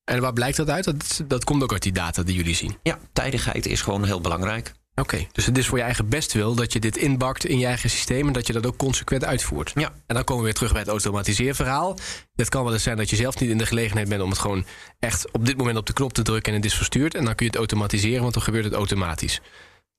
En 0.03 0.21
waar 0.21 0.33
blijkt 0.33 0.57
dat 0.57 0.69
uit? 0.69 0.83
Dat, 0.83 1.23
dat 1.27 1.43
komt 1.43 1.63
ook 1.63 1.71
uit 1.71 1.81
die 1.81 1.91
data 1.91 2.23
die 2.23 2.35
jullie 2.35 2.55
zien. 2.55 2.77
Ja, 2.83 2.99
tijdigheid 3.13 3.65
is 3.65 3.81
gewoon 3.81 4.05
heel 4.05 4.21
belangrijk. 4.21 4.73
Oké, 4.95 5.01
okay, 5.01 5.29
dus 5.31 5.45
het 5.45 5.57
is 5.57 5.67
voor 5.67 5.77
je 5.77 5.83
eigen 5.83 6.09
bestwil 6.09 6.55
dat 6.55 6.73
je 6.73 6.79
dit 6.79 6.97
inbakt 6.97 7.45
in 7.45 7.59
je 7.59 7.65
eigen 7.65 7.89
systeem 7.89 8.27
en 8.27 8.33
dat 8.33 8.47
je 8.47 8.53
dat 8.53 8.65
ook 8.65 8.77
consequent 8.77 9.25
uitvoert. 9.25 9.71
Ja. 9.75 9.93
En 10.05 10.15
dan 10.15 10.23
komen 10.23 10.37
we 10.37 10.43
weer 10.43 10.53
terug 10.53 10.71
bij 10.71 10.81
het 10.81 10.89
automatiseerverhaal. 10.89 11.97
Het 12.35 12.49
kan 12.49 12.63
wel 12.63 12.73
eens 12.73 12.83
zijn 12.83 12.97
dat 12.97 13.09
je 13.09 13.15
zelf 13.15 13.39
niet 13.39 13.49
in 13.49 13.57
de 13.57 13.65
gelegenheid 13.65 14.09
bent 14.09 14.21
om 14.21 14.29
het 14.29 14.39
gewoon 14.39 14.65
echt 14.99 15.31
op 15.31 15.45
dit 15.45 15.57
moment 15.57 15.77
op 15.77 15.85
de 15.85 15.93
knop 15.93 16.13
te 16.13 16.21
drukken 16.21 16.51
en 16.51 16.57
het 16.57 16.67
is 16.67 16.75
verstuurd. 16.75 17.15
En 17.15 17.25
dan 17.25 17.35
kun 17.35 17.45
je 17.45 17.51
het 17.51 17.59
automatiseren, 17.59 18.21
want 18.21 18.33
dan 18.33 18.43
gebeurt 18.43 18.65
het 18.65 18.73
automatisch. 18.73 19.41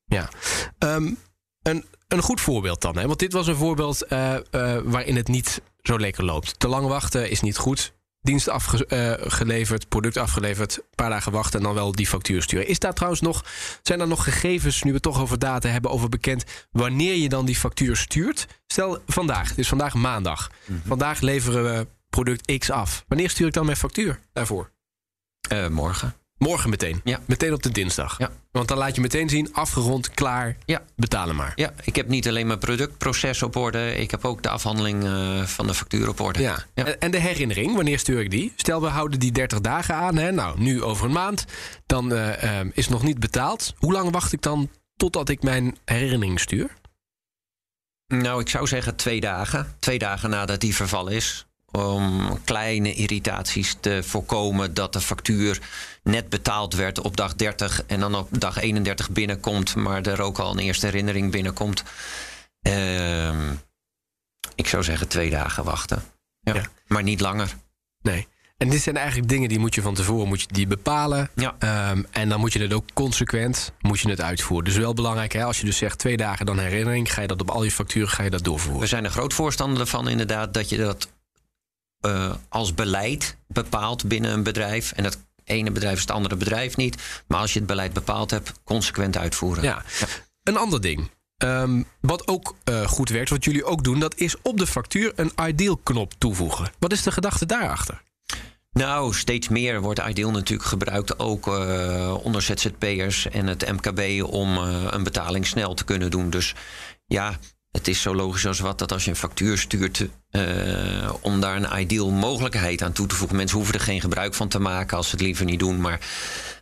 Ja. 0.04 0.30
Um, 0.78 1.18
een, 1.62 1.84
een 2.12 2.22
goed 2.22 2.40
voorbeeld 2.40 2.80
dan, 2.80 2.96
hè? 2.96 3.06
want 3.06 3.18
dit 3.18 3.32
was 3.32 3.46
een 3.46 3.56
voorbeeld 3.56 4.12
uh, 4.12 4.34
uh, 4.50 4.76
waarin 4.84 5.16
het 5.16 5.28
niet 5.28 5.62
zo 5.82 5.98
lekker 5.98 6.24
loopt. 6.24 6.60
Te 6.60 6.68
lang 6.68 6.86
wachten 6.86 7.30
is 7.30 7.40
niet 7.40 7.56
goed. 7.56 7.92
dienst 8.20 8.48
afgeleverd, 8.48 9.88
product 9.88 10.16
afgeleverd, 10.16 10.76
een 10.76 10.82
paar 10.94 11.10
dagen 11.10 11.32
wachten 11.32 11.58
en 11.58 11.64
dan 11.64 11.74
wel 11.74 11.92
die 11.92 12.06
factuur 12.06 12.42
sturen. 12.42 12.66
Is 12.66 12.78
daar 12.78 12.92
trouwens 12.92 13.22
nog, 13.22 13.44
zijn 13.82 14.00
er 14.00 14.08
nog 14.08 14.24
gegevens, 14.24 14.82
nu 14.82 14.88
we 14.88 14.94
het 14.94 15.02
toch 15.02 15.20
over 15.20 15.38
data 15.38 15.68
hebben, 15.68 15.90
over 15.90 16.08
bekend 16.08 16.44
wanneer 16.70 17.14
je 17.14 17.28
dan 17.28 17.46
die 17.46 17.56
factuur 17.56 17.96
stuurt? 17.96 18.46
Stel 18.66 18.98
vandaag, 19.06 19.48
het 19.48 19.58
is 19.58 19.68
vandaag 19.68 19.94
maandag. 19.94 20.50
Mhm. 20.64 20.78
Vandaag 20.86 21.20
leveren 21.20 21.64
we 21.64 21.86
product 22.10 22.58
X 22.58 22.70
af. 22.70 23.04
Wanneer 23.08 23.30
stuur 23.30 23.46
ik 23.46 23.52
dan 23.52 23.64
mijn 23.64 23.76
factuur 23.76 24.20
daarvoor? 24.32 24.70
Uh, 25.52 25.68
morgen. 25.68 26.21
Morgen 26.42 26.70
meteen. 26.70 27.00
Ja. 27.04 27.20
Meteen 27.26 27.52
op 27.52 27.62
de 27.62 27.70
dinsdag. 27.70 28.18
Ja. 28.18 28.30
Want 28.50 28.68
dan 28.68 28.78
laat 28.78 28.94
je 28.94 29.00
meteen 29.00 29.28
zien, 29.28 29.54
afgerond, 29.54 30.10
klaar, 30.10 30.56
ja. 30.64 30.82
betalen 30.96 31.36
maar. 31.36 31.52
Ja, 31.54 31.72
ik 31.84 31.96
heb 31.96 32.08
niet 32.08 32.28
alleen 32.28 32.46
mijn 32.46 32.58
productproces 32.58 33.42
op 33.42 33.56
orde, 33.56 33.94
ik 33.94 34.10
heb 34.10 34.24
ook 34.24 34.42
de 34.42 34.48
afhandeling 34.48 35.04
uh, 35.04 35.42
van 35.42 35.66
de 35.66 35.74
factuur 35.74 36.08
op 36.08 36.20
orde. 36.20 36.40
Ja. 36.40 36.64
En 36.98 37.10
de 37.10 37.18
herinnering, 37.18 37.74
wanneer 37.74 37.98
stuur 37.98 38.20
ik 38.20 38.30
die? 38.30 38.52
Stel, 38.56 38.80
we 38.80 38.86
houden 38.86 39.20
die 39.20 39.32
30 39.32 39.60
dagen 39.60 39.94
aan, 39.94 40.16
hè? 40.16 40.32
nou, 40.32 40.60
nu 40.60 40.82
over 40.82 41.04
een 41.04 41.12
maand, 41.12 41.44
dan 41.86 42.12
uh, 42.12 42.42
uh, 42.42 42.60
is 42.72 42.88
nog 42.88 43.02
niet 43.02 43.20
betaald. 43.20 43.74
Hoe 43.78 43.92
lang 43.92 44.10
wacht 44.10 44.32
ik 44.32 44.42
dan 44.42 44.70
totdat 44.96 45.28
ik 45.28 45.42
mijn 45.42 45.76
herinnering 45.84 46.40
stuur? 46.40 46.70
Nou, 48.06 48.40
ik 48.40 48.48
zou 48.48 48.66
zeggen 48.66 48.96
twee 48.96 49.20
dagen. 49.20 49.74
Twee 49.78 49.98
dagen 49.98 50.30
nadat 50.30 50.60
die 50.60 50.74
vervallen 50.74 51.12
is 51.12 51.46
om 51.72 52.38
kleine 52.44 52.94
irritaties 52.94 53.76
te 53.80 54.02
voorkomen 54.02 54.74
dat 54.74 54.92
de 54.92 55.00
factuur 55.00 55.60
net 56.02 56.28
betaald 56.28 56.74
werd 56.74 57.00
op 57.00 57.16
dag 57.16 57.34
30 57.34 57.84
en 57.86 58.00
dan 58.00 58.14
op 58.14 58.28
dag 58.30 58.60
31 58.60 59.10
binnenkomt, 59.10 59.74
maar 59.74 60.06
er 60.06 60.20
ook 60.20 60.38
al 60.38 60.50
een 60.50 60.58
eerste 60.58 60.86
herinnering 60.86 61.30
binnenkomt. 61.30 61.82
Uh, 62.62 63.50
ik 64.54 64.66
zou 64.66 64.82
zeggen 64.82 65.08
twee 65.08 65.30
dagen 65.30 65.64
wachten. 65.64 66.02
Ja. 66.40 66.62
Maar 66.86 67.02
niet 67.02 67.20
langer. 67.20 67.56
Nee. 68.02 68.28
En 68.62 68.68
dit 68.68 68.82
zijn 68.82 68.96
eigenlijk 68.96 69.28
dingen 69.28 69.48
die 69.48 69.58
moet 69.58 69.74
je 69.74 69.82
van 69.82 69.94
tevoren 69.94 70.28
moet 70.28 70.40
je 70.40 70.46
die 70.50 70.66
bepalen. 70.66 71.30
Ja. 71.34 71.90
Um, 71.90 72.06
en 72.10 72.28
dan 72.28 72.40
moet 72.40 72.52
je 72.52 72.58
het 72.58 72.72
ook 72.72 72.84
consequent 72.94 73.72
moet 73.80 74.00
je 74.00 74.08
het 74.08 74.20
uitvoeren. 74.20 74.64
Dus 74.64 74.76
wel 74.76 74.94
belangrijk, 74.94 75.32
hè, 75.32 75.44
als 75.44 75.58
je 75.58 75.64
dus 75.64 75.76
zegt 75.76 75.98
twee 75.98 76.16
dagen 76.16 76.46
dan 76.46 76.58
herinnering, 76.58 77.12
ga 77.12 77.20
je 77.20 77.26
dat 77.26 77.40
op 77.40 77.50
al 77.50 77.64
je 77.64 77.70
facturen 77.70 78.08
ga 78.08 78.22
je 78.22 78.30
dat 78.30 78.44
doorvoeren. 78.44 78.80
We 78.80 78.86
zijn 78.86 79.04
er 79.04 79.10
groot 79.10 79.34
voorstander 79.34 79.86
van 79.86 80.08
inderdaad 80.08 80.54
dat 80.54 80.68
je 80.68 80.76
dat 80.76 81.11
uh, 82.06 82.34
als 82.48 82.74
beleid 82.74 83.36
bepaalt 83.46 84.08
binnen 84.08 84.32
een 84.32 84.42
bedrijf. 84.42 84.92
En 84.92 85.04
het 85.04 85.18
ene 85.44 85.70
bedrijf 85.70 85.94
is 85.94 86.00
het 86.00 86.10
andere 86.10 86.36
bedrijf 86.36 86.76
niet. 86.76 87.22
Maar 87.26 87.40
als 87.40 87.52
je 87.52 87.58
het 87.58 87.68
beleid 87.68 87.92
bepaald 87.92 88.30
hebt, 88.30 88.52
consequent 88.64 89.16
uitvoeren. 89.16 89.62
Ja. 89.62 89.82
Een 90.42 90.56
ander 90.56 90.80
ding. 90.80 91.10
Um, 91.44 91.86
wat 92.00 92.28
ook 92.28 92.54
uh, 92.64 92.86
goed 92.86 93.08
werkt, 93.08 93.30
wat 93.30 93.44
jullie 93.44 93.64
ook 93.64 93.84
doen, 93.84 93.98
dat 93.98 94.14
is 94.14 94.36
op 94.42 94.58
de 94.58 94.66
factuur 94.66 95.12
een 95.16 95.32
Ideal-knop 95.46 96.12
toevoegen. 96.18 96.70
Wat 96.78 96.92
is 96.92 97.02
de 97.02 97.12
gedachte 97.12 97.46
daarachter? 97.46 98.02
Nou, 98.72 99.14
steeds 99.14 99.48
meer 99.48 99.80
wordt 99.80 100.00
Ideal 100.08 100.30
natuurlijk 100.30 100.68
gebruikt, 100.68 101.18
ook 101.18 101.46
uh, 101.46 102.14
onder 102.22 102.42
ZZP'ers 102.42 103.28
en 103.28 103.46
het 103.46 103.72
MKB, 103.72 104.24
om 104.32 104.56
uh, 104.56 104.86
een 104.90 105.02
betaling 105.02 105.46
snel 105.46 105.74
te 105.74 105.84
kunnen 105.84 106.10
doen. 106.10 106.30
Dus 106.30 106.54
ja, 107.06 107.38
het 107.72 107.88
is 107.88 108.00
zo 108.00 108.14
logisch 108.14 108.46
als 108.46 108.60
wat 108.60 108.78
dat 108.78 108.92
als 108.92 109.04
je 109.04 109.10
een 109.10 109.16
factuur 109.16 109.58
stuurt, 109.58 110.06
uh, 110.30 111.12
om 111.20 111.40
daar 111.40 111.56
een 111.56 111.80
ideal 111.80 112.10
mogelijkheid 112.10 112.82
aan 112.82 112.92
toe 112.92 113.06
te 113.06 113.14
voegen. 113.14 113.36
Mensen 113.36 113.56
hoeven 113.56 113.74
er 113.74 113.80
geen 113.80 114.00
gebruik 114.00 114.34
van 114.34 114.48
te 114.48 114.58
maken 114.58 114.96
als 114.96 115.08
ze 115.08 115.12
het 115.12 115.24
liever 115.24 115.44
niet 115.44 115.58
doen. 115.58 115.80
Maar 115.80 116.00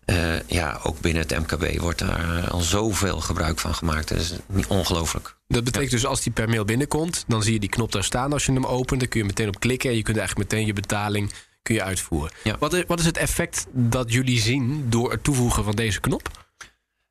uh, 0.07 0.41
ja, 0.47 0.81
ook 0.83 1.01
binnen 1.01 1.23
het 1.23 1.39
MKB 1.39 1.81
wordt 1.81 1.99
daar 1.99 2.49
al 2.51 2.61
zoveel 2.61 3.21
gebruik 3.21 3.59
van 3.59 3.75
gemaakt. 3.75 4.09
Dat 4.09 4.19
is 4.19 4.33
niet 4.47 4.67
ongelooflijk. 4.67 5.37
Dat 5.49 5.65
betekent 5.65 5.91
dus 5.91 6.07
als 6.07 6.23
die 6.23 6.33
per 6.33 6.49
mail 6.49 6.65
binnenkomt, 6.65 7.25
dan 7.27 7.43
zie 7.43 7.53
je 7.53 7.61
die 7.61 7.69
knop 7.69 7.93
daar 7.93 8.05
staan 8.05 8.33
als 8.33 8.47
je 8.47 8.53
hem 8.53 8.67
opent. 8.67 9.01
Dan 9.01 9.09
kun 9.09 9.21
je 9.21 9.27
meteen 9.27 9.49
op 9.49 9.61
klikken 9.61 9.91
en 9.91 9.97
je 9.97 10.03
kunt 10.03 10.17
eigenlijk 10.17 10.51
meteen 10.51 10.67
je 10.67 10.73
betaling 10.73 11.33
kun 11.63 11.75
je 11.75 11.83
uitvoeren. 11.83 12.31
Ja. 12.45 12.57
Wat, 12.59 12.73
is, 12.73 12.85
wat 12.87 12.99
is 12.99 13.07
het 13.07 13.17
effect 13.17 13.67
dat 13.73 14.13
jullie 14.13 14.41
zien 14.41 14.87
door 14.91 15.11
het 15.11 15.25
toevoegen 15.25 15.65
van 15.65 15.75
deze 15.75 16.01
knop? 16.01 16.49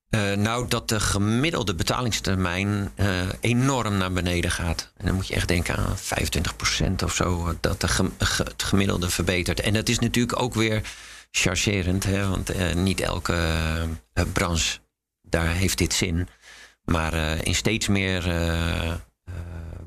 Uh, 0.09 0.33
nou, 0.33 0.67
dat 0.67 0.89
de 0.89 0.99
gemiddelde 0.99 1.75
betalingstermijn 1.75 2.91
uh, 2.95 3.21
enorm 3.39 3.97
naar 3.97 4.11
beneden 4.11 4.51
gaat. 4.51 4.91
En 4.97 5.05
dan 5.05 5.15
moet 5.15 5.27
je 5.27 5.33
echt 5.33 5.47
denken 5.47 5.75
aan 5.75 5.97
25% 5.97 7.03
of 7.03 7.15
zo, 7.15 7.47
eh, 7.47 7.53
dat 7.59 7.81
de 7.81 7.87
het 8.17 8.63
gemiddelde 8.63 9.09
verbetert. 9.09 9.59
En 9.59 9.73
dat 9.73 9.89
is 9.89 9.99
natuurlijk 9.99 10.41
ook 10.41 10.53
weer 10.53 10.81
chargerend, 11.31 12.03
hè, 12.03 12.27
want 12.29 12.55
uh, 12.55 12.73
niet 12.73 12.99
elke 12.99 13.37
branche 14.33 14.79
daar 15.21 15.53
heeft 15.53 15.77
dit 15.77 15.93
zin. 15.93 16.27
Maar 16.83 17.13
in 17.45 17.55
steeds 17.55 17.87
meer 17.87 18.23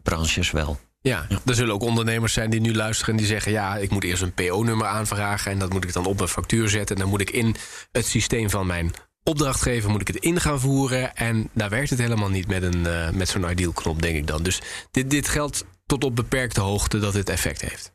branches 0.02 0.50
wel. 0.50 0.80
Ja, 1.00 1.26
er 1.46 1.54
zullen 1.54 1.74
ook 1.74 1.82
ondernemers 1.82 2.32
zijn 2.32 2.50
die 2.50 2.60
nu 2.60 2.74
luisteren 2.74 3.12
en 3.12 3.18
die 3.18 3.26
zeggen: 3.26 3.52
Ja, 3.52 3.76
ik 3.76 3.90
moet 3.90 4.04
eerst 4.04 4.22
een 4.22 4.34
PO-nummer 4.34 4.86
aanvragen 4.86 5.52
en 5.52 5.58
dat 5.58 5.72
moet 5.72 5.84
ik 5.84 5.92
dan 5.92 6.06
op 6.06 6.16
mijn 6.16 6.28
factuur 6.28 6.68
zetten. 6.68 6.96
En 6.96 7.02
dan 7.02 7.10
moet 7.10 7.20
ik 7.20 7.30
in 7.30 7.56
het 7.92 8.06
systeem 8.06 8.50
van 8.50 8.66
mijn 8.66 8.92
opdrachtgever 9.24 9.90
moet 9.90 10.00
ik 10.00 10.06
het 10.06 10.16
in 10.16 10.40
gaan 10.40 10.60
voeren. 10.60 11.16
En 11.16 11.48
daar 11.52 11.70
werkt 11.70 11.90
het 11.90 11.98
helemaal 11.98 12.30
niet 12.30 12.46
met, 12.46 12.62
een, 12.62 12.84
uh, 12.86 13.10
met 13.10 13.28
zo'n 13.28 13.50
ideal 13.50 13.72
knop, 13.72 14.02
denk 14.02 14.16
ik 14.16 14.26
dan. 14.26 14.42
Dus 14.42 14.60
dit, 14.90 15.10
dit 15.10 15.28
geldt 15.28 15.64
tot 15.86 16.04
op 16.04 16.16
beperkte 16.16 16.60
hoogte 16.60 16.98
dat 16.98 17.12
dit 17.12 17.28
effect 17.28 17.60
heeft. 17.60 17.92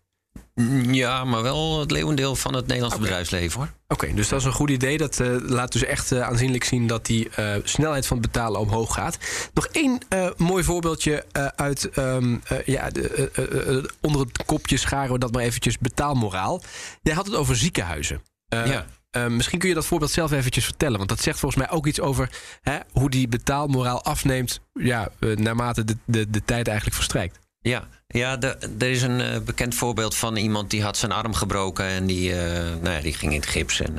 Ja, 0.92 1.24
maar 1.24 1.44
wel 1.44 1.80
het 1.80 1.92
leeuwendeel 1.92 2.36
van 2.36 2.54
het 2.54 2.68
Nederlandse 2.68 3.00
bedrijfsleven 3.00 3.60
hoor. 3.60 3.70
Oké, 3.88 4.14
dus 4.14 4.30
dat 4.30 4.40
is 4.40 4.46
een 4.46 4.52
goed 4.52 4.70
idee. 4.70 4.98
Dat 4.98 5.20
uh, 5.20 5.36
laat 5.40 5.72
dus 5.72 5.84
echt 5.84 6.12
uh, 6.12 6.22
aanzienlijk 6.22 6.64
zien 6.64 6.88
dat 6.88 7.06
die 7.06 7.30
uh, 7.40 7.56
snelheid 7.64 8.08
van 8.08 8.18
het 8.18 8.32
betalen 8.32 8.60
omhoog 8.60 8.94
gaat. 8.94 9.18
Nog 9.54 9.68
één 9.68 10.00
mooi 10.38 10.64
voorbeeldje 10.64 11.26
uit 11.56 11.98
um, 11.98 12.42
ja, 12.66 12.90
de, 12.90 13.90
onder 14.02 14.22
het 14.22 14.46
kopje 14.46 14.78
scharen 14.78 15.12
we 15.12 15.20
dat 15.20 15.32
maar 15.32 15.44
eventjes 15.44 15.78
betaalmoraal. 15.78 16.62
Jij 17.02 17.14
had 17.14 17.26
het 17.26 17.36
over 17.36 17.56
ziekenhuizen. 17.56 18.22
ja. 18.50 18.86
Uh, 19.18 19.28
misschien 19.28 19.60
kun 19.60 19.70
je 19.70 19.76
dat 19.76 19.86
voorbeeld 19.86 20.12
zelf 20.12 20.32
eventjes 20.32 20.66
vertellen. 20.66 20.98
Want 20.98 21.10
dat 21.10 21.22
zegt 21.22 21.40
volgens 21.40 21.62
mij 21.62 21.72
ook 21.72 21.88
iets 21.88 22.00
over 22.00 22.30
hè, 22.62 22.78
hoe 22.92 23.10
die 23.10 23.28
betaalmoraal 23.28 24.04
afneemt. 24.04 24.60
Ja, 24.74 25.10
uh, 25.20 25.36
naarmate 25.36 25.84
de, 25.84 25.98
de, 26.06 26.30
de 26.30 26.44
tijd 26.46 26.68
eigenlijk 26.68 26.96
verstrijkt. 26.96 27.40
Ja, 27.60 27.88
ja 28.08 28.42
er 28.80 28.90
is 28.90 29.02
een 29.02 29.20
uh, 29.20 29.40
bekend 29.40 29.76
voorbeeld 29.76 30.16
van 30.16 30.36
iemand 30.36 30.70
die 30.70 30.84
had 30.84 30.98
zijn 30.98 31.12
arm 31.12 31.34
gebroken. 31.34 31.86
En 31.86 32.06
die, 32.06 32.34
nou 32.34 32.90
ja, 32.90 33.02
die 33.02 33.14
ging 33.14 33.32
in 33.32 33.40
het 33.40 33.50
gips. 33.50 33.82
En 33.82 33.98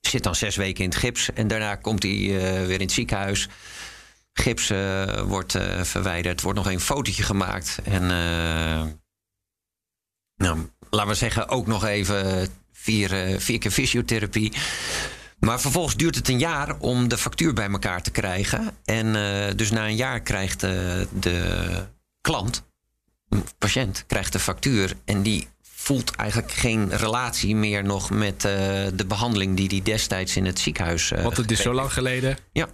zit 0.00 0.22
dan 0.22 0.34
zes 0.34 0.56
weken 0.56 0.84
in 0.84 0.90
het 0.90 0.98
gips. 0.98 1.32
En 1.32 1.48
daarna 1.48 1.74
komt 1.74 2.02
hij 2.02 2.12
weer 2.66 2.70
in 2.70 2.80
het 2.80 2.92
ziekenhuis. 2.92 3.48
Gips 4.32 4.72
wordt 5.26 5.58
verwijderd. 5.82 6.40
wordt 6.40 6.58
nog 6.58 6.70
een 6.70 6.80
fotootje 6.80 7.22
gemaakt. 7.22 7.78
En 7.84 8.06
nou, 10.36 10.58
laten 10.96 11.10
we 11.10 11.14
zeggen, 11.14 11.48
ook 11.48 11.66
nog 11.66 11.84
even 11.84 12.48
vier, 12.72 13.30
uh, 13.30 13.38
vier 13.38 13.58
keer 13.58 13.70
fysiotherapie. 13.70 14.52
Maar 15.38 15.60
vervolgens 15.60 15.96
duurt 15.96 16.14
het 16.14 16.28
een 16.28 16.38
jaar 16.38 16.78
om 16.78 17.08
de 17.08 17.18
factuur 17.18 17.52
bij 17.52 17.68
elkaar 17.70 18.02
te 18.02 18.10
krijgen. 18.10 18.76
En 18.84 19.06
uh, 19.06 19.44
dus 19.56 19.70
na 19.70 19.86
een 19.86 19.96
jaar 19.96 20.20
krijgt 20.20 20.62
uh, 20.62 20.70
de 21.20 21.72
klant, 22.20 22.62
patiënt, 23.58 24.04
krijgt 24.06 24.32
de 24.32 24.38
factuur. 24.38 24.94
En 25.04 25.22
die 25.22 25.48
voelt 25.62 26.10
eigenlijk 26.16 26.52
geen 26.52 26.96
relatie 26.96 27.56
meer 27.56 27.84
nog 27.84 28.10
met 28.10 28.40
de 28.40 29.04
behandeling 29.06 29.56
die 29.56 29.68
hij 29.68 29.82
destijds 29.82 30.36
in 30.36 30.46
het 30.46 30.58
ziekenhuis. 30.58 31.08
Want 31.08 31.36
het 31.36 31.50
is 31.50 31.60
zo 31.60 31.72
lang 31.72 31.92
geleden. 31.92 32.36
Ja. 32.52 32.68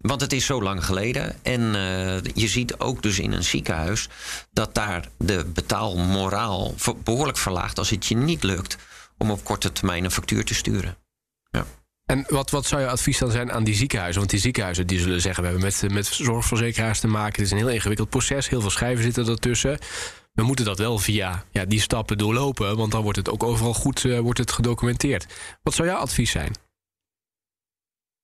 Want 0.00 0.20
het 0.20 0.32
is 0.32 0.44
zo 0.44 0.62
lang 0.62 0.84
geleden. 0.84 1.44
En 1.44 1.60
uh, 1.60 2.32
je 2.34 2.48
ziet 2.48 2.78
ook 2.78 3.02
dus 3.02 3.18
in 3.18 3.32
een 3.32 3.44
ziekenhuis 3.44 4.08
dat 4.52 4.74
daar 4.74 5.08
de 5.18 5.44
betaalmoraal 5.54 6.74
behoorlijk 7.04 7.38
verlaagt 7.38 7.78
als 7.78 7.90
het 7.90 8.06
je 8.06 8.16
niet 8.16 8.42
lukt 8.42 8.76
om 9.18 9.30
op 9.30 9.44
korte 9.44 9.72
termijn 9.72 10.04
een 10.04 10.10
factuur 10.10 10.44
te 10.44 10.54
sturen. 10.54 10.96
Ja. 11.50 11.66
En 12.06 12.24
wat, 12.28 12.50
wat 12.50 12.66
zou 12.66 12.82
je 12.82 12.88
advies 12.88 13.18
dan 13.18 13.30
zijn 13.30 13.52
aan 13.52 13.64
die 13.64 13.74
ziekenhuizen? 13.74 14.18
Want 14.18 14.30
die 14.30 14.40
ziekenhuizen 14.40 14.86
die 14.86 14.98
zullen 14.98 15.20
zeggen: 15.20 15.42
we 15.42 15.48
hebben 15.48 15.66
met, 15.66 15.92
met 15.92 16.06
zorgverzekeraars 16.06 17.00
te 17.00 17.08
maken. 17.08 17.32
Het 17.32 17.44
is 17.44 17.50
een 17.50 17.66
heel 17.66 17.74
ingewikkeld 17.74 18.10
proces. 18.10 18.48
Heel 18.48 18.60
veel 18.60 18.70
schijven 18.70 19.04
zitten 19.04 19.28
ertussen. 19.28 19.78
We 20.32 20.42
moeten 20.42 20.64
dat 20.64 20.78
wel 20.78 20.98
via 20.98 21.44
ja, 21.50 21.64
die 21.64 21.80
stappen 21.80 22.18
doorlopen, 22.18 22.76
want 22.76 22.92
dan 22.92 23.02
wordt 23.02 23.18
het 23.18 23.30
ook 23.30 23.42
overal 23.42 23.74
goed 23.74 24.04
uh, 24.04 24.18
wordt 24.18 24.38
het 24.38 24.52
gedocumenteerd. 24.52 25.26
Wat 25.62 25.74
zou 25.74 25.88
jouw 25.88 25.98
advies 25.98 26.30
zijn 26.30 26.52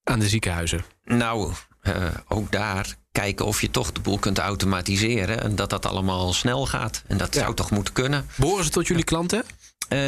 aan 0.08 0.18
de 0.18 0.28
ziekenhuizen? 0.28 0.84
Nou, 1.04 1.52
uh, 1.82 1.94
ook 2.28 2.52
daar 2.52 2.94
kijken 3.12 3.46
of 3.46 3.60
je 3.60 3.70
toch 3.70 3.92
de 3.92 4.00
boel 4.00 4.18
kunt 4.18 4.38
automatiseren 4.38 5.42
en 5.42 5.56
dat 5.56 5.70
dat 5.70 5.86
allemaal 5.86 6.32
snel 6.32 6.66
gaat. 6.66 7.02
En 7.06 7.16
dat 7.16 7.34
ja. 7.34 7.40
zou 7.40 7.54
toch 7.54 7.70
moeten 7.70 7.94
kunnen. 7.94 8.26
Behoren 8.36 8.64
ze 8.64 8.70
tot 8.70 8.86
jullie 8.86 9.04
klanten? 9.04 9.38
Uh, 9.38 9.98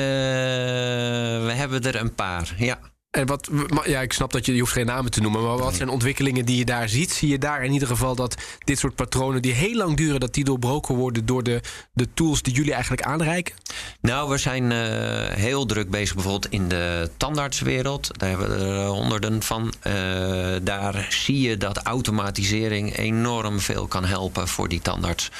we 1.44 1.52
hebben 1.52 1.82
er 1.82 1.94
een 1.94 2.14
paar, 2.14 2.54
ja. 2.56 2.78
En 3.10 3.26
wat, 3.26 3.48
ja, 3.84 4.00
ik 4.00 4.12
snap 4.12 4.32
dat 4.32 4.46
je, 4.46 4.54
je 4.54 4.60
hoeft 4.60 4.72
geen 4.72 4.86
namen 4.86 5.10
te 5.10 5.20
noemen, 5.20 5.42
maar 5.42 5.58
wat 5.58 5.74
zijn 5.74 5.88
ontwikkelingen 5.88 6.44
die 6.44 6.56
je 6.56 6.64
daar 6.64 6.88
ziet? 6.88 7.10
Zie 7.10 7.28
je 7.28 7.38
daar 7.38 7.64
in 7.64 7.72
ieder 7.72 7.88
geval 7.88 8.14
dat 8.14 8.34
dit 8.64 8.78
soort 8.78 8.94
patronen 8.94 9.42
die 9.42 9.52
heel 9.52 9.74
lang 9.74 9.96
duren, 9.96 10.20
dat 10.20 10.34
die 10.34 10.44
doorbroken 10.44 10.94
worden 10.94 11.26
door 11.26 11.42
de, 11.42 11.60
de 11.92 12.08
tools 12.14 12.42
die 12.42 12.54
jullie 12.54 12.72
eigenlijk 12.72 13.02
aanreiken? 13.02 13.54
Nou, 14.00 14.30
we 14.30 14.38
zijn 14.38 14.70
uh, 14.70 14.78
heel 15.28 15.66
druk 15.66 15.90
bezig 15.90 16.14
bijvoorbeeld 16.14 16.52
in 16.52 16.68
de 16.68 17.10
tandartswereld. 17.16 18.18
Daar 18.18 18.28
hebben 18.28 18.48
we 18.48 18.64
er 18.64 18.86
honderden 18.86 19.42
van. 19.42 19.72
Uh, 19.86 19.92
daar 20.62 21.06
zie 21.08 21.40
je 21.40 21.56
dat 21.56 21.78
automatisering 21.78 22.96
enorm 22.96 23.60
veel 23.60 23.86
kan 23.86 24.04
helpen 24.04 24.48
voor 24.48 24.68
die 24.68 24.80
tandarts. 24.80 25.30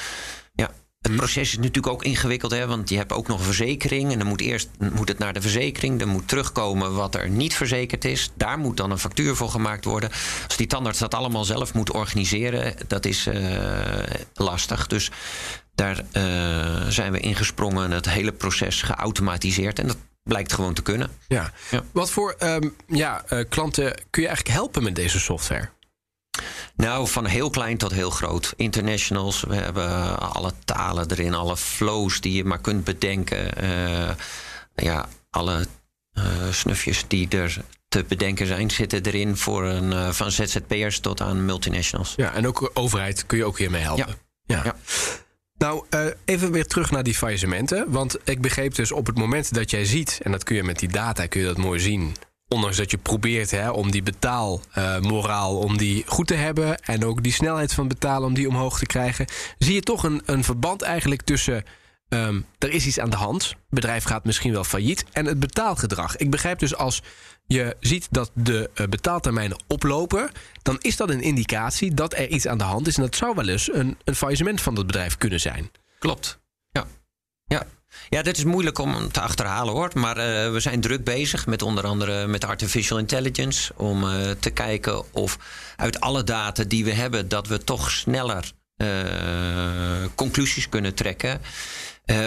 Het 0.99 1.15
proces 1.15 1.49
is 1.49 1.57
natuurlijk 1.57 1.87
ook 1.87 2.03
ingewikkeld, 2.03 2.51
hè, 2.51 2.67
want 2.67 2.89
je 2.89 2.97
hebt 2.97 3.13
ook 3.13 3.27
nog 3.27 3.39
een 3.39 3.45
verzekering. 3.45 4.11
En 4.11 4.17
dan 4.17 4.27
moet 4.27 4.41
eerst 4.41 4.69
moet 4.93 5.07
het 5.07 5.17
naar 5.17 5.33
de 5.33 5.41
verzekering. 5.41 5.99
Dan 5.99 6.07
moet 6.07 6.27
terugkomen 6.27 6.93
wat 6.95 7.15
er 7.15 7.29
niet 7.29 7.53
verzekerd 7.55 8.05
is. 8.05 8.31
Daar 8.35 8.57
moet 8.57 8.77
dan 8.77 8.91
een 8.91 8.99
factuur 8.99 9.35
voor 9.35 9.49
gemaakt 9.49 9.85
worden. 9.85 10.09
Als 10.45 10.57
die 10.57 10.67
tandarts 10.67 10.99
dat 10.99 11.13
allemaal 11.13 11.43
zelf 11.43 11.73
moet 11.73 11.91
organiseren, 11.91 12.75
dat 12.87 13.05
is 13.05 13.27
uh, 13.27 14.03
lastig. 14.33 14.87
Dus 14.87 15.11
daar 15.75 15.97
uh, 15.97 16.87
zijn 16.87 17.11
we 17.11 17.19
ingesprongen 17.19 17.83
en 17.83 17.91
het 17.91 18.09
hele 18.09 18.31
proces 18.31 18.81
geautomatiseerd. 18.81 19.79
En 19.79 19.87
dat 19.87 19.97
blijkt 20.23 20.53
gewoon 20.53 20.73
te 20.73 20.81
kunnen. 20.81 21.09
Ja. 21.27 21.51
ja. 21.71 21.83
Wat 21.91 22.11
voor 22.11 22.35
um, 22.39 22.75
ja, 22.87 23.23
uh, 23.29 23.43
klanten 23.49 23.93
kun 24.09 24.21
je 24.21 24.27
eigenlijk 24.27 24.57
helpen 24.57 24.83
met 24.83 24.95
deze 24.95 25.19
software? 25.19 25.69
Nou, 26.75 27.07
van 27.07 27.25
heel 27.25 27.49
klein 27.49 27.77
tot 27.77 27.91
heel 27.91 28.09
groot. 28.09 28.53
Internationals, 28.55 29.43
we 29.47 29.55
hebben 29.55 30.19
alle 30.19 30.53
talen 30.65 31.11
erin, 31.11 31.33
alle 31.33 31.57
flows 31.57 32.21
die 32.21 32.33
je 32.33 32.43
maar 32.43 32.61
kunt 32.61 32.83
bedenken. 32.83 33.63
Uh, 33.63 34.09
ja, 34.75 35.09
alle 35.29 35.65
uh, 36.13 36.23
snufjes 36.51 37.03
die 37.07 37.27
er 37.29 37.61
te 37.87 38.05
bedenken 38.07 38.47
zijn, 38.47 38.71
zitten 38.71 39.03
erin 39.03 39.37
voor 39.37 39.63
een, 39.65 39.91
uh, 39.91 40.09
van 40.09 40.31
ZZP'ers 40.31 40.99
tot 40.99 41.21
aan 41.21 41.45
multinationals. 41.45 42.13
Ja, 42.15 42.33
en 42.33 42.47
ook 42.47 42.71
overheid 42.73 43.25
kun 43.25 43.37
je 43.37 43.45
ook 43.45 43.57
hiermee 43.57 43.81
helpen. 43.81 44.15
Ja. 44.43 44.55
ja. 44.55 44.63
ja. 44.63 44.75
Nou, 45.57 45.85
uh, 45.89 46.05
even 46.25 46.51
weer 46.51 46.65
terug 46.65 46.91
naar 46.91 47.03
die 47.03 47.15
faillissementen. 47.15 47.91
Want 47.91 48.17
ik 48.23 48.41
begreep 48.41 48.75
dus 48.75 48.91
op 48.91 49.05
het 49.05 49.17
moment 49.17 49.53
dat 49.53 49.69
jij 49.69 49.85
ziet, 49.85 50.19
en 50.23 50.31
dat 50.31 50.43
kun 50.43 50.55
je 50.55 50.63
met 50.63 50.79
die 50.79 50.89
data 50.89 51.25
kun 51.25 51.39
je 51.39 51.45
dat 51.45 51.57
mooi 51.57 51.79
zien 51.79 52.15
ondanks 52.49 52.77
dat 52.77 52.91
je 52.91 52.97
probeert 52.97 53.51
hè, 53.51 53.69
om 53.69 53.91
die 53.91 54.03
betaalmoraal 54.03 55.53
uh, 55.53 55.59
om 55.59 55.77
die 55.77 56.03
goed 56.07 56.27
te 56.27 56.33
hebben 56.33 56.79
en 56.79 57.05
ook 57.05 57.23
die 57.23 57.33
snelheid 57.33 57.73
van 57.73 57.87
betalen 57.87 58.27
om 58.27 58.33
die 58.33 58.47
omhoog 58.47 58.79
te 58.79 58.85
krijgen, 58.85 59.25
zie 59.57 59.73
je 59.73 59.81
toch 59.81 60.03
een, 60.03 60.21
een 60.25 60.43
verband 60.43 60.81
eigenlijk 60.81 61.21
tussen 61.21 61.63
um, 62.09 62.45
er 62.57 62.69
is 62.69 62.85
iets 62.85 62.99
aan 62.99 63.09
de 63.09 63.15
hand, 63.15 63.43
het 63.43 63.57
bedrijf 63.69 64.03
gaat 64.03 64.25
misschien 64.25 64.51
wel 64.51 64.63
failliet 64.63 65.05
en 65.11 65.25
het 65.25 65.39
betaalgedrag. 65.39 66.17
Ik 66.17 66.31
begrijp 66.31 66.59
dus 66.59 66.75
als 66.75 67.01
je 67.47 67.75
ziet 67.79 68.07
dat 68.11 68.31
de 68.33 68.69
uh, 68.75 68.87
betaaltermijnen 68.87 69.63
oplopen, 69.67 70.29
dan 70.61 70.77
is 70.79 70.95
dat 70.95 71.09
een 71.09 71.21
indicatie 71.21 71.93
dat 71.93 72.13
er 72.13 72.27
iets 72.27 72.47
aan 72.47 72.57
de 72.57 72.63
hand 72.63 72.87
is 72.87 72.95
en 72.95 73.03
dat 73.03 73.15
zou 73.15 73.35
wel 73.35 73.47
eens 73.47 73.73
een, 73.73 73.97
een 74.03 74.15
faillissement 74.15 74.61
van 74.61 74.75
dat 74.75 74.85
bedrijf 74.85 75.17
kunnen 75.17 75.39
zijn. 75.39 75.71
Klopt. 75.99 76.39
Ja. 76.71 76.85
Ja, 77.45 77.65
ja, 78.09 78.21
dit 78.21 78.37
is 78.37 78.43
moeilijk 78.43 78.77
om 78.77 79.11
te 79.11 79.21
achterhalen 79.21 79.73
hoor. 79.73 79.91
Maar 79.93 80.17
uh, 80.17 80.51
we 80.51 80.59
zijn 80.59 80.81
druk 80.81 81.03
bezig 81.03 81.45
met 81.47 81.61
onder 81.61 81.85
andere 81.85 82.27
met 82.27 82.45
artificial 82.45 82.97
intelligence. 82.97 83.73
Om 83.75 84.03
uh, 84.03 84.29
te 84.39 84.49
kijken 84.49 85.13
of 85.13 85.37
uit 85.75 85.99
alle 85.99 86.23
data 86.23 86.63
die 86.63 86.83
we 86.85 86.93
hebben, 86.93 87.27
dat 87.27 87.47
we 87.47 87.63
toch 87.63 87.91
sneller 87.91 88.51
uh, 88.77 88.87
conclusies 90.15 90.69
kunnen 90.69 90.93
trekken. 90.93 91.41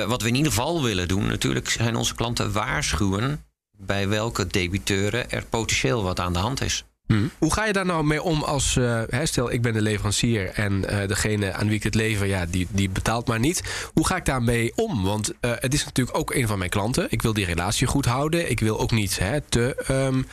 wat 0.07 0.23
we 0.23 0.29
in 0.29 0.35
ieder 0.35 0.53
geval 0.53 0.83
willen 0.83 1.09
doen, 1.09 1.27
natuurlijk, 1.27 1.69
zijn 1.69 1.97
onze 1.97 2.15
klanten 2.15 2.53
waarschuwen 2.53 3.45
bij 3.77 4.09
welke 4.09 4.47
debiteuren 4.47 5.31
er 5.31 5.45
potentieel 5.45 6.03
wat 6.03 6.21
aan 6.21 6.33
de 6.33 6.39
hand 6.39 6.61
is. 6.61 6.85
Hmm. 7.07 7.31
Hoe 7.39 7.53
ga 7.53 7.65
je 7.65 7.73
daar 7.73 7.87
nou 7.87 8.05
mee 8.05 8.23
om 8.23 8.43
als, 8.43 8.77
uh, 8.77 9.03
stel 9.23 9.53
ik 9.53 9.63
ben 9.63 9.73
de 9.73 9.83
leverancier 9.83 10.49
en 10.49 10.73
uh, 10.73 11.07
degene 11.07 11.53
aan 11.53 11.67
wie 11.67 11.77
ik 11.77 11.83
het 11.83 11.95
lever, 11.95 12.27
ja, 12.27 12.47
die, 12.47 12.67
die 12.71 12.91
betaalt 12.91 13.27
maar 13.27 13.39
niet. 13.39 13.91
Hoe 13.93 14.07
ga 14.07 14.17
ik 14.17 14.25
daarmee 14.25 14.73
om? 14.77 15.03
Want 15.03 15.31
uh, 15.31 15.51
het 15.55 15.75
is 15.75 15.85
natuurlijk 15.85 16.19
ook 16.19 16.35
een 16.35 16.47
van 16.47 16.59
mijn 16.59 16.71
klanten. 16.71 17.07
Ik 17.11 17.23
wil 17.23 17.33
die 17.33 17.45
relatie 17.45 17.87
goed 17.87 18.05
houden. 18.05 18.51
Ik 18.51 18.61
wil 18.61 18.81
ook 18.81 18.91
niet 18.91 19.19
hè, 19.19 19.41
te 19.41 19.85
um, 19.91 20.27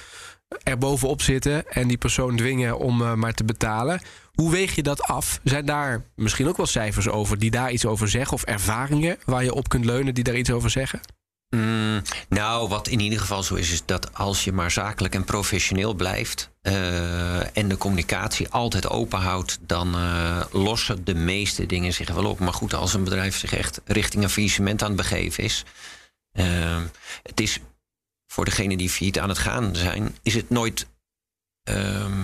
er 0.64 0.78
bovenop 0.78 1.22
zitten 1.22 1.72
en 1.72 1.88
die 1.88 1.98
persoon 1.98 2.36
dwingen 2.36 2.80
om 2.80 3.20
maar 3.20 3.34
te 3.34 3.44
betalen. 3.44 4.02
Hoe 4.34 4.52
weeg 4.52 4.76
je 4.76 4.84
dat 4.84 5.02
af? 5.02 5.40
Zijn 5.44 5.66
daar 5.66 6.04
misschien 6.16 6.48
ook 6.48 6.58
wel 6.58 6.66
cijfers 6.66 7.08
over 7.10 7.40
die 7.40 7.52
daar 7.52 7.72
iets 7.72 7.86
over 7.86 8.10
zeggen? 8.10 8.34
Of 8.34 8.44
ervaringen 8.44 9.18
waar 9.26 9.44
je 9.44 9.54
op 9.54 9.70
kunt 9.70 9.86
leunen 9.86 10.14
die 10.14 10.24
daar 10.24 10.36
iets 10.36 10.52
over 10.52 10.70
zeggen? 10.70 11.00
Mm, 11.50 12.02
nou, 12.30 12.68
wat 12.70 12.88
in 12.88 13.00
ieder 13.00 13.20
geval 13.20 13.44
zo 13.44 13.56
is, 13.56 13.72
is 13.72 13.86
dat 13.86 14.14
als 14.14 14.44
je 14.44 14.52
maar 14.52 14.72
zakelijk 14.72 15.16
en 15.16 15.24
professioneel 15.24 15.94
blijft 15.94 16.52
uh, 16.62 17.58
en 17.58 17.68
de 17.68 17.78
communicatie 17.78 18.50
altijd 18.50 18.90
open 18.90 19.20
houdt, 19.20 19.60
dan 19.62 19.96
uh, 19.96 20.42
lossen 20.52 21.04
de 21.06 21.14
meeste 21.14 21.66
dingen 21.66 21.94
zich 21.94 22.12
wel 22.12 22.26
op. 22.26 22.40
Maar 22.40 22.54
goed, 22.54 22.74
als 22.74 22.94
een 22.94 23.04
bedrijf 23.04 23.38
zich 23.38 23.54
echt 23.54 23.82
richting 23.86 24.24
een 24.24 24.30
faillissement 24.30 24.82
aan 24.82 24.88
het 24.88 24.98
begeven 24.98 25.44
is, 25.44 25.66
uh, 26.34 26.82
het 27.24 27.40
is 27.40 27.60
voor 28.28 28.46
degenen 28.46 28.78
die 28.78 28.90
failliet 28.90 29.20
aan 29.20 29.30
het 29.30 29.38
gaan 29.38 29.76
zijn, 29.76 30.18
is 30.24 30.34
het 30.34 30.50
nooit 30.50 30.88
ehm, 31.64 32.19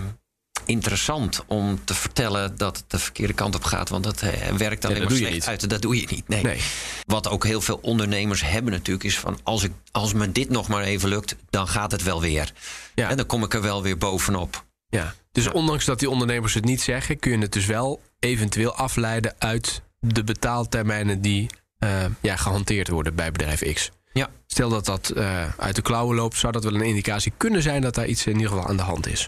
interessant 0.65 1.43
om 1.47 1.79
te 1.83 1.93
vertellen 1.93 2.57
dat 2.57 2.77
het 2.77 2.85
de 2.87 2.99
verkeerde 2.99 3.33
kant 3.33 3.55
op 3.55 3.63
gaat. 3.63 3.89
Want 3.89 4.03
dat 4.03 4.21
eh, 4.21 4.51
werkt 4.51 4.85
alleen 4.85 5.01
ja, 5.01 5.03
maar 5.03 5.17
slecht 5.17 5.47
uit. 5.47 5.69
Dat 5.69 5.81
doe 5.81 5.99
je 5.99 6.07
niet. 6.09 6.27
Nee. 6.27 6.43
nee. 6.43 6.61
Wat 7.05 7.29
ook 7.29 7.45
heel 7.45 7.61
veel 7.61 7.79
ondernemers 7.81 8.41
hebben 8.41 8.71
natuurlijk 8.71 9.05
is 9.05 9.19
van 9.19 9.39
als, 9.43 9.63
ik, 9.63 9.71
als 9.91 10.13
me 10.13 10.31
dit 10.31 10.49
nog 10.49 10.67
maar 10.67 10.83
even 10.83 11.09
lukt, 11.09 11.35
dan 11.49 11.67
gaat 11.67 11.91
het 11.91 12.03
wel 12.03 12.21
weer. 12.21 12.53
Ja. 12.95 13.09
En 13.09 13.17
dan 13.17 13.25
kom 13.25 13.43
ik 13.43 13.53
er 13.53 13.61
wel 13.61 13.81
weer 13.83 13.97
bovenop. 13.97 14.65
Ja. 14.89 15.15
Dus 15.31 15.51
ondanks 15.51 15.85
dat 15.85 15.99
die 15.99 16.09
ondernemers 16.09 16.53
het 16.53 16.65
niet 16.65 16.81
zeggen, 16.81 17.19
kun 17.19 17.31
je 17.31 17.37
het 17.37 17.53
dus 17.53 17.65
wel 17.65 18.01
eventueel 18.19 18.75
afleiden 18.75 19.35
uit 19.37 19.81
de 19.99 20.23
betaaltermijnen 20.23 21.21
die 21.21 21.49
uh, 21.79 22.05
ja, 22.21 22.35
gehanteerd 22.35 22.87
worden 22.87 23.15
bij 23.15 23.31
bedrijf 23.31 23.73
X. 23.73 23.91
Ja. 24.19 24.29
Stel 24.47 24.69
dat 24.69 24.85
dat 24.85 25.11
uh, 25.15 25.49
uit 25.57 25.75
de 25.75 25.81
klauwen 25.81 26.15
loopt, 26.15 26.37
zou 26.37 26.53
dat 26.53 26.63
wel 26.63 26.75
een 26.75 26.81
indicatie 26.81 27.33
kunnen 27.37 27.61
zijn 27.61 27.81
dat 27.81 27.95
daar 27.95 28.05
iets 28.05 28.25
in 28.25 28.33
ieder 28.33 28.49
geval 28.49 28.67
aan 28.67 28.77
de 28.77 28.83
hand 28.83 29.07
is. 29.07 29.27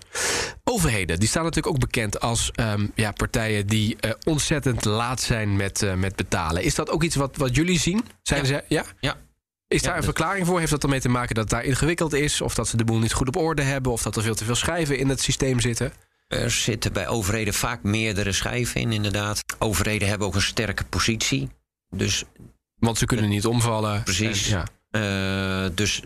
Overheden, 0.63 1.19
die 1.19 1.27
staan 1.27 1.43
natuurlijk 1.43 1.75
ook 1.75 1.79
bekend 1.79 2.19
als 2.19 2.51
um, 2.59 2.91
ja, 2.95 3.11
partijen 3.11 3.67
die 3.67 3.97
uh, 4.01 4.11
ontzettend 4.23 4.85
laat 4.85 5.21
zijn 5.21 5.55
met, 5.55 5.81
uh, 5.81 5.93
met 5.93 6.15
betalen. 6.15 6.63
Is 6.63 6.75
dat 6.75 6.89
ook 6.89 7.03
iets 7.03 7.15
wat, 7.15 7.37
wat 7.37 7.55
jullie 7.55 7.79
zien? 7.79 8.05
Zijn 8.21 8.41
ja. 8.41 8.47
Ze, 8.47 8.63
ja? 8.67 8.83
ja. 8.99 9.15
Is 9.67 9.81
daar 9.81 9.97
een 9.97 10.03
verklaring 10.03 10.45
voor? 10.45 10.59
Heeft 10.59 10.71
dat 10.71 10.83
ermee 10.83 10.99
te 10.99 11.09
maken 11.09 11.35
dat 11.35 11.43
het 11.43 11.53
daar 11.53 11.63
ingewikkeld 11.63 12.13
is? 12.13 12.41
Of 12.41 12.55
dat 12.55 12.67
ze 12.67 12.77
de 12.77 12.83
boel 12.83 12.99
niet 12.99 13.13
goed 13.13 13.27
op 13.27 13.35
orde 13.35 13.61
hebben? 13.61 13.91
Of 13.91 14.01
dat 14.01 14.15
er 14.15 14.23
veel 14.23 14.35
te 14.35 14.45
veel 14.45 14.55
schijven 14.55 14.97
in 14.97 15.09
het 15.09 15.21
systeem 15.21 15.59
zitten? 15.59 15.93
Er 16.27 16.51
zitten 16.51 16.93
bij 16.93 17.07
overheden 17.07 17.53
vaak 17.53 17.83
meerdere 17.83 18.31
schijven 18.31 18.81
in, 18.81 18.91
inderdaad. 18.91 19.43
Overheden 19.59 20.07
hebben 20.07 20.27
ook 20.27 20.35
een 20.35 20.41
sterke 20.41 20.83
positie. 20.83 21.49
Dus 21.89 22.23
want 22.79 22.97
ze 22.97 23.05
kunnen 23.05 23.29
niet 23.29 23.45
omvallen. 23.45 24.03
Precies. 24.03 24.49
En, 24.49 24.57
ja. 24.57 24.65
Uh, 24.97 25.65
dus 25.73 26.01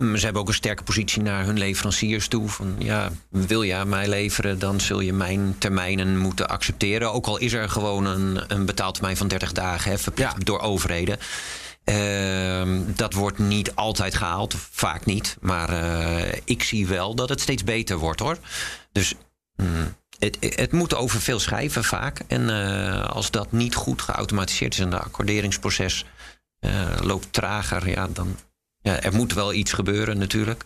ze 0.00 0.24
hebben 0.24 0.42
ook 0.42 0.48
een 0.48 0.54
sterke 0.54 0.82
positie 0.82 1.22
naar 1.22 1.44
hun 1.44 1.58
leveranciers 1.58 2.28
toe. 2.28 2.48
Van 2.48 2.74
ja, 2.78 3.10
wil 3.30 3.62
je 3.62 3.74
aan 3.74 3.88
mij 3.88 4.08
leveren, 4.08 4.58
dan 4.58 4.80
zul 4.80 5.00
je 5.00 5.12
mijn 5.12 5.54
termijnen 5.58 6.18
moeten 6.18 6.48
accepteren. 6.48 7.12
Ook 7.12 7.26
al 7.26 7.38
is 7.38 7.52
er 7.52 7.68
gewoon 7.68 8.04
een, 8.06 8.40
een 8.48 8.66
betaaltermijn 8.66 9.16
van 9.16 9.28
30 9.28 9.52
dagen, 9.52 9.90
hè, 9.90 9.98
verplicht 9.98 10.36
ja. 10.38 10.44
door 10.44 10.60
overheden. 10.60 11.18
Uh, 11.84 12.80
dat 12.86 13.12
wordt 13.12 13.38
niet 13.38 13.74
altijd 13.74 14.14
gehaald, 14.14 14.54
vaak 14.70 15.04
niet. 15.04 15.36
Maar 15.40 15.70
uh, 15.70 16.32
ik 16.44 16.62
zie 16.62 16.86
wel 16.86 17.14
dat 17.14 17.28
het 17.28 17.40
steeds 17.40 17.64
beter 17.64 17.98
wordt 17.98 18.20
hoor. 18.20 18.38
Dus 18.92 19.14
mm, 19.56 19.94
het, 20.18 20.36
het, 20.40 20.72
moet 20.72 20.94
over 20.94 21.20
veel 21.20 21.38
schrijven 21.38 21.84
vaak. 21.84 22.20
En 22.26 22.48
uh, 22.48 23.04
als 23.04 23.30
dat 23.30 23.52
niet 23.52 23.74
goed 23.74 24.02
geautomatiseerd 24.02 24.72
is 24.72 24.78
in 24.78 24.92
het 24.92 25.02
accorderingsproces 25.02 26.04
loopt 27.00 27.32
trager, 27.32 27.88
ja, 27.88 28.08
dan. 28.08 28.36
Ja, 28.82 29.00
er 29.00 29.14
moet 29.14 29.34
wel 29.34 29.52
iets 29.52 29.72
gebeuren 29.72 30.18
natuurlijk. 30.18 30.64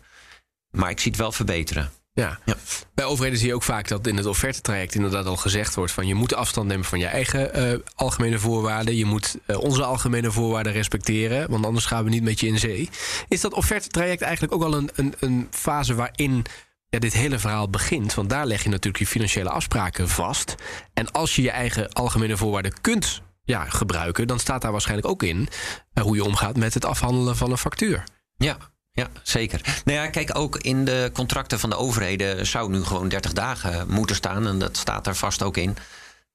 Maar 0.70 0.90
ik 0.90 1.00
zie 1.00 1.10
het 1.10 1.20
wel 1.20 1.32
verbeteren. 1.32 1.90
Ja. 2.14 2.38
ja. 2.44 2.54
Bij 2.94 3.04
overheden 3.04 3.38
zie 3.38 3.48
je 3.48 3.54
ook 3.54 3.62
vaak 3.62 3.88
dat 3.88 4.06
in 4.06 4.16
het 4.16 4.26
offertetraject 4.26 4.94
inderdaad 4.94 5.26
al 5.26 5.36
gezegd 5.36 5.74
wordt 5.74 5.92
van 5.92 6.06
je 6.06 6.14
moet 6.14 6.34
afstand 6.34 6.68
nemen 6.68 6.84
van 6.84 6.98
je 6.98 7.06
eigen 7.06 7.72
uh, 7.72 7.78
algemene 7.94 8.38
voorwaarden. 8.38 8.96
Je 8.96 9.04
moet 9.04 9.36
uh, 9.46 9.58
onze 9.58 9.84
algemene 9.84 10.30
voorwaarden 10.30 10.72
respecteren, 10.72 11.50
want 11.50 11.64
anders 11.64 11.86
gaan 11.86 12.04
we 12.04 12.10
niet 12.10 12.22
met 12.22 12.40
je 12.40 12.46
in 12.46 12.58
zee. 12.58 12.90
Is 13.28 13.40
dat 13.40 13.54
offertetraject 13.54 14.22
eigenlijk 14.22 14.54
ook 14.54 14.62
al 14.62 14.74
een, 14.74 14.90
een, 14.94 15.14
een 15.20 15.48
fase 15.50 15.94
waarin 15.94 16.44
ja, 16.88 16.98
dit 16.98 17.12
hele 17.12 17.38
verhaal 17.38 17.70
begint? 17.70 18.14
Want 18.14 18.30
daar 18.30 18.46
leg 18.46 18.62
je 18.62 18.68
natuurlijk 18.68 19.04
je 19.04 19.10
financiële 19.10 19.50
afspraken 19.50 20.08
vast. 20.08 20.54
En 20.92 21.10
als 21.12 21.36
je 21.36 21.42
je 21.42 21.50
eigen 21.50 21.92
algemene 21.92 22.36
voorwaarden 22.36 22.80
kunt 22.80 23.22
ja, 23.44 23.64
gebruiken, 23.64 24.26
dan 24.26 24.38
staat 24.38 24.62
daar 24.62 24.72
waarschijnlijk 24.72 25.08
ook 25.08 25.22
in 25.22 25.48
uh, 25.94 26.04
hoe 26.04 26.16
je 26.16 26.24
omgaat 26.24 26.56
met 26.56 26.74
het 26.74 26.84
afhandelen 26.84 27.36
van 27.36 27.50
een 27.50 27.58
factuur. 27.58 28.04
Ja, 28.36 28.56
ja, 28.92 29.08
zeker. 29.22 29.60
Nou 29.84 29.98
ja, 29.98 30.06
kijk, 30.06 30.38
ook 30.38 30.56
in 30.56 30.84
de 30.84 31.10
contracten 31.12 31.58
van 31.58 31.70
de 31.70 31.76
overheden 31.76 32.46
zou 32.46 32.70
nu 32.70 32.84
gewoon 32.84 33.08
30 33.08 33.32
dagen 33.32 33.88
moeten 33.88 34.16
staan. 34.16 34.46
En 34.46 34.58
dat 34.58 34.76
staat 34.76 35.06
er 35.06 35.14
vast 35.14 35.42
ook 35.42 35.56
in. 35.56 35.76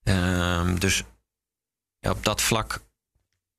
Uh, 0.03 0.75
dus 0.77 1.03
ja, 1.99 2.11
op 2.11 2.23
dat 2.23 2.41
vlak. 2.41 2.79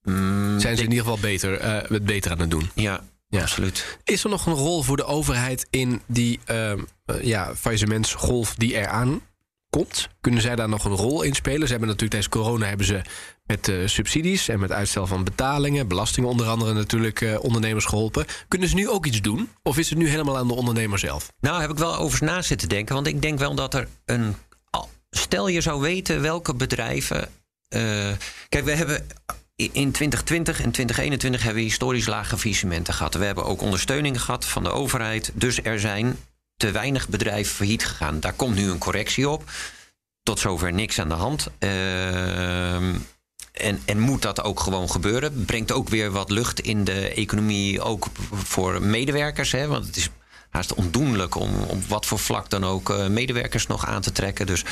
Mm, 0.03 0.61
Zijn 0.61 0.77
ze 0.77 0.83
in 0.83 0.89
ieder 0.89 1.05
geval 1.05 1.21
beter, 1.21 1.65
uh, 1.65 1.91
het 1.91 2.05
beter 2.05 2.31
aan 2.31 2.41
het 2.41 2.51
doen? 2.51 2.71
Ja, 2.75 3.01
ja, 3.29 3.41
absoluut. 3.41 3.99
Is 4.05 4.25
er 4.25 4.31
nog 4.31 4.47
een 4.47 4.53
rol 4.53 4.83
voor 4.83 4.97
de 4.97 5.05
overheid 5.05 5.67
in 5.71 6.03
die 6.07 6.41
uh, 6.51 6.73
ja, 7.23 7.55
faillissementsgolf 7.57 8.55
die 8.55 8.75
eraan 8.75 9.21
komt? 9.71 10.09
Kunnen 10.21 10.43
zij 10.43 10.57
daar 10.57 10.69
nog 10.69 10.85
een 10.85 10.97
rol 10.97 11.23
in 11.23 11.35
spelen? 11.35 11.67
Ze 11.67 11.71
hebben 11.71 11.89
natuurlijk 11.89 12.23
tijdens 12.23 12.45
corona 12.45 12.67
hebben 12.67 12.87
ze 12.87 13.03
met 13.51 13.69
uh, 13.69 13.87
subsidies 13.87 14.49
en 14.49 14.61
met 14.61 14.73
uitstel 14.73 15.07
van 15.07 15.25
betalingen, 15.25 15.89
belastingen 15.89 16.31
onder 16.31 16.47
andere 16.47 16.73
natuurlijk 16.73 17.21
uh, 17.21 17.43
ondernemers 17.43 17.85
geholpen. 17.85 18.27
Kunnen 18.49 18.69
ze 18.69 18.75
nu 18.75 18.89
ook 18.89 19.07
iets 19.07 19.21
doen? 19.21 19.49
Of 19.63 19.79
is 19.79 19.91
het 19.91 19.99
nu 19.99 20.09
helemaal 20.09 20.39
aan 20.39 20.49
de 20.49 20.55
ondernemer 20.55 20.99
zelf? 20.99 21.33
Nou, 21.41 21.61
heb 21.61 21.71
ik 21.71 21.79
wel 21.79 21.97
over 21.97 22.25
na 22.25 22.43
zitten 22.43 22.69
denken. 22.69 22.95
Want 22.95 23.07
ik 23.07 23.23
denk 23.23 23.39
wel 23.39 23.55
dat 23.55 23.75
er 23.75 23.89
een. 24.05 24.37
Stel 25.11 25.49
je 25.49 25.61
zou 25.61 25.81
weten 25.81 26.21
welke 26.21 26.55
bedrijven 26.55 27.29
kijk, 28.49 28.65
we 28.65 28.75
hebben 28.75 29.07
in 29.57 29.93
2020 29.93 30.61
en 30.61 30.71
2021 30.71 31.43
hebben 31.43 31.63
we 31.63 31.69
historisch 31.69 32.07
lage 32.07 32.39
faillissementen 32.39 32.95
gehad. 32.95 33.15
We 33.15 33.25
hebben 33.25 33.45
ook 33.45 33.63
ondersteuning 33.63 34.23
gehad 34.23 34.45
van 34.45 34.63
de 34.63 34.71
overheid. 34.71 35.33
Dus 35.35 35.63
er 35.63 35.81
zijn 35.81 36.17
te 36.57 36.71
weinig 36.71 37.09
bedrijven 37.09 37.55
failliet 37.55 37.87
gegaan. 37.87 38.21
Daar 38.21 38.33
komt 38.33 38.55
nu 38.55 38.71
een 38.71 38.79
correctie 38.79 39.29
op. 39.29 39.43
Tot 40.23 40.39
zover 40.39 40.73
niks 40.73 40.99
aan 40.99 41.09
de 41.09 41.15
hand. 41.15 41.47
Uh, 41.59 42.95
en, 43.61 43.83
en 43.85 43.99
moet 43.99 44.23
dat 44.23 44.43
ook 44.43 44.61
gewoon 44.61 44.91
gebeuren? 44.91 45.45
Brengt 45.45 45.73
ook 45.73 45.89
weer 45.89 46.11
wat 46.11 46.31
lucht 46.31 46.61
in 46.61 46.85
de 46.85 47.09
economie, 47.09 47.83
ook 47.83 48.07
voor 48.33 48.83
medewerkers. 48.83 49.53
Hè? 49.53 49.67
Want 49.67 49.87
het 49.87 49.97
is 49.97 50.09
haast 50.51 50.75
ondoenlijk 50.75 51.35
om 51.35 51.63
op 51.63 51.85
wat 51.85 52.07
voor 52.07 52.19
vlak 52.19 52.51
dan 52.51 52.65
ook 52.65 52.91
uh, 52.91 53.07
medewerkers 53.07 53.67
nog 53.67 53.87
aan 53.87 54.01
te 54.03 54.13
trekken. 54.13 54.47
Dus 54.47 54.65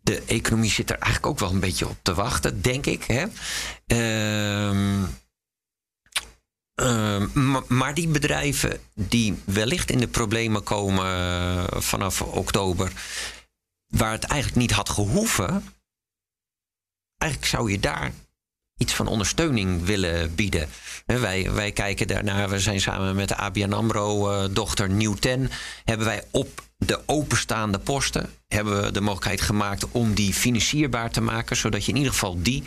de 0.00 0.22
economie 0.26 0.70
zit 0.70 0.90
er 0.90 0.98
eigenlijk 0.98 1.26
ook 1.26 1.38
wel 1.38 1.50
een 1.50 1.60
beetje 1.60 1.88
op 1.88 1.96
te 2.02 2.14
wachten, 2.14 2.62
denk 2.62 2.86
ik. 2.86 3.04
Hè? 3.04 3.24
Uh, 3.86 5.02
uh, 6.82 7.26
maar 7.68 7.94
die 7.94 8.08
bedrijven 8.08 8.80
die 8.94 9.42
wellicht 9.44 9.90
in 9.90 9.98
de 9.98 10.08
problemen 10.08 10.62
komen 10.62 11.06
uh, 11.06 11.64
vanaf 11.80 12.22
oktober, 12.22 12.92
waar 13.86 14.12
het 14.12 14.24
eigenlijk 14.24 14.60
niet 14.60 14.72
had 14.72 14.88
gehoeven, 14.88 15.74
eigenlijk 17.24 17.50
zou 17.50 17.70
je 17.70 17.80
daar 17.80 18.12
iets 18.76 18.94
van 18.94 19.06
ondersteuning 19.06 19.84
willen 19.84 20.34
bieden. 20.34 20.68
Wij, 21.06 21.52
wij 21.52 21.72
kijken 21.72 22.06
daarnaar, 22.06 22.48
we 22.48 22.58
zijn 22.58 22.80
samen 22.80 23.16
met 23.16 23.28
de 23.28 23.36
ABN 23.36 23.72
AMRO-dochter 23.72 24.88
uh, 24.88 24.94
Nieuw 24.94 25.14
Ten... 25.14 25.50
hebben 25.84 26.06
wij 26.06 26.22
op 26.30 26.62
de 26.76 27.00
openstaande 27.06 27.78
posten 27.78 28.30
hebben 28.48 28.82
we 28.82 28.90
de 28.90 29.00
mogelijkheid 29.00 29.40
gemaakt 29.40 29.90
om 29.90 30.14
die 30.14 30.34
financierbaar 30.34 31.10
te 31.10 31.20
maken, 31.20 31.56
zodat 31.56 31.84
je 31.84 31.90
in 31.90 31.96
ieder 31.96 32.12
geval 32.12 32.42
die 32.42 32.62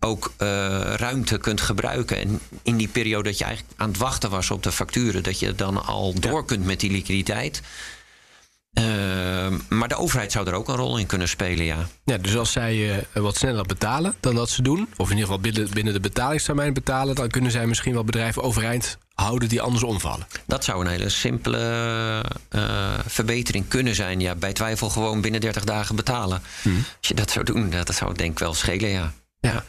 ook 0.00 0.32
uh, 0.38 0.48
ruimte 0.94 1.38
kunt 1.38 1.60
gebruiken. 1.60 2.16
En 2.16 2.40
in 2.62 2.76
die 2.76 2.88
periode 2.88 3.28
dat 3.28 3.38
je 3.38 3.44
eigenlijk 3.44 3.80
aan 3.80 3.88
het 3.88 3.98
wachten 3.98 4.30
was 4.30 4.50
op 4.50 4.62
de 4.62 4.72
facturen, 4.72 5.22
dat 5.22 5.38
je 5.38 5.54
dan 5.54 5.84
al 5.86 6.14
door 6.20 6.44
kunt 6.44 6.64
met 6.64 6.80
die 6.80 6.90
liquiditeit. 6.90 7.62
Uh, 8.80 9.58
maar 9.68 9.88
de 9.88 9.96
overheid 9.96 10.32
zou 10.32 10.46
er 10.46 10.54
ook 10.54 10.68
een 10.68 10.76
rol 10.76 10.98
in 10.98 11.06
kunnen 11.06 11.28
spelen, 11.28 11.64
ja. 11.64 11.86
ja 12.04 12.18
dus 12.18 12.36
als 12.36 12.52
zij 12.52 12.76
uh, 12.76 13.22
wat 13.22 13.36
sneller 13.36 13.64
betalen 13.64 14.14
dan 14.20 14.34
dat 14.34 14.50
ze 14.50 14.62
doen, 14.62 14.88
of 14.96 15.10
in 15.10 15.16
ieder 15.16 15.32
geval 15.32 15.40
binnen, 15.40 15.70
binnen 15.70 15.92
de 15.92 16.00
betalingstermijn 16.00 16.72
betalen, 16.72 17.14
dan 17.14 17.28
kunnen 17.28 17.50
zij 17.50 17.66
misschien 17.66 17.92
wel 17.92 18.04
bedrijven 18.04 18.42
overeind 18.42 18.98
houden 19.14 19.48
die 19.48 19.62
anders 19.62 19.84
omvallen. 19.84 20.26
Dat 20.46 20.64
zou 20.64 20.84
een 20.84 20.90
hele 20.90 21.08
simpele 21.08 22.24
uh, 22.50 22.98
verbetering 23.06 23.68
kunnen 23.68 23.94
zijn. 23.94 24.20
Ja, 24.20 24.34
bij 24.34 24.52
twijfel 24.52 24.90
gewoon 24.90 25.20
binnen 25.20 25.40
30 25.40 25.64
dagen 25.64 25.96
betalen. 25.96 26.42
Hmm. 26.62 26.76
Als 26.98 27.08
je 27.08 27.14
dat 27.14 27.30
zou 27.30 27.44
doen, 27.44 27.70
dat 27.70 27.94
zou 27.94 28.14
denk 28.14 28.32
ik 28.32 28.38
wel 28.38 28.54
schelen, 28.54 28.88
ja. 28.88 29.12
Ja. 29.40 29.64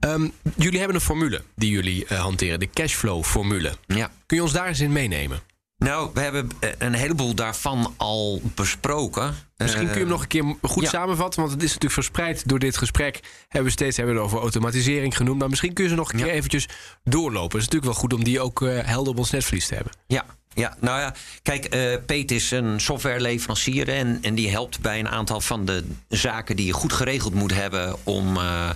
Um, 0.00 0.32
jullie 0.56 0.78
hebben 0.78 0.96
een 0.96 1.02
formule 1.02 1.42
die 1.54 1.70
jullie 1.70 2.06
hanteren, 2.08 2.60
de 2.60 2.70
cashflow-formule. 2.70 3.72
Ja. 3.86 4.10
Kun 4.26 4.36
je 4.36 4.42
ons 4.42 4.52
daar 4.52 4.66
eens 4.66 4.80
in 4.80 4.92
meenemen? 4.92 5.40
Nou, 5.78 6.10
we 6.14 6.20
hebben 6.20 6.48
een 6.78 6.94
heleboel 6.94 7.34
daarvan 7.34 7.94
al 7.96 8.40
besproken. 8.54 9.34
Misschien 9.56 9.84
kun 9.84 9.94
je 9.94 10.00
hem 10.00 10.08
nog 10.08 10.22
een 10.22 10.28
keer 10.28 10.56
goed 10.62 10.82
ja. 10.82 10.88
samenvatten. 10.88 11.40
Want 11.40 11.52
het 11.52 11.62
is 11.62 11.68
natuurlijk 11.68 11.94
verspreid 11.94 12.48
door 12.48 12.58
dit 12.58 12.76
gesprek. 12.76 13.20
Hebben 13.42 13.64
we 13.64 13.70
steeds 13.70 13.96
hebben 13.96 14.14
we 14.14 14.20
het 14.20 14.30
over 14.30 14.42
automatisering 14.42 15.16
genoemd. 15.16 15.38
Maar 15.38 15.48
misschien 15.48 15.72
kun 15.72 15.84
je 15.84 15.90
ze 15.90 15.96
nog 15.96 16.12
een 16.12 16.18
keer 16.18 16.26
ja. 16.26 16.32
eventjes 16.32 16.68
doorlopen. 17.04 17.58
Het 17.58 17.68
is 17.68 17.74
natuurlijk 17.74 17.92
wel 17.92 18.00
goed 18.00 18.12
om 18.12 18.24
die 18.24 18.40
ook 18.40 18.60
uh, 18.60 18.78
helder 18.84 19.12
op 19.12 19.18
ons 19.18 19.30
netvlies 19.30 19.66
te 19.66 19.74
hebben. 19.74 19.92
Ja, 20.06 20.24
ja, 20.56 20.76
nou 20.80 21.00
ja, 21.00 21.14
kijk, 21.42 21.74
uh, 21.74 21.96
Peet 22.06 22.30
is 22.30 22.50
een 22.50 22.80
softwareleverancier 22.80 23.88
en, 23.88 24.18
en 24.22 24.34
die 24.34 24.50
helpt 24.50 24.80
bij 24.80 24.98
een 24.98 25.08
aantal 25.08 25.40
van 25.40 25.64
de 25.64 25.84
zaken 26.08 26.56
die 26.56 26.66
je 26.66 26.72
goed 26.72 26.92
geregeld 26.92 27.34
moet 27.34 27.54
hebben 27.54 27.96
om 28.04 28.36
uh, 28.36 28.70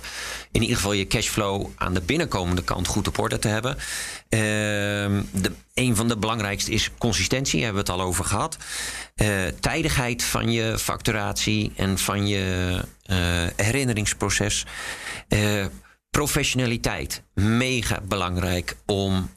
in 0.51 0.61
ieder 0.61 0.75
geval 0.75 0.93
je 0.93 1.07
cashflow 1.07 1.67
aan 1.75 1.93
de 1.93 2.01
binnenkomende 2.01 2.63
kant 2.63 2.87
goed 2.87 3.07
op 3.07 3.19
orde 3.19 3.39
te 3.39 3.47
hebben. 3.47 3.75
Uh, 3.75 3.79
de, 5.31 5.51
een 5.73 5.95
van 5.95 6.07
de 6.07 6.17
belangrijkste 6.17 6.71
is 6.71 6.89
consistentie, 6.97 7.63
hebben 7.63 7.85
we 7.85 7.91
het 7.91 7.99
al 7.99 8.05
over 8.07 8.25
gehad. 8.25 8.57
tijdigheid 9.59 10.23
van 10.23 10.51
je 10.51 10.77
facturatie 10.77 11.71
en 11.75 11.97
van 11.97 12.27
je 12.27 12.75
herinneringsproces. 13.55 14.65
professionaliteit, 16.09 17.23
mega 17.33 18.01
belangrijk 18.01 18.75
om 18.85 19.29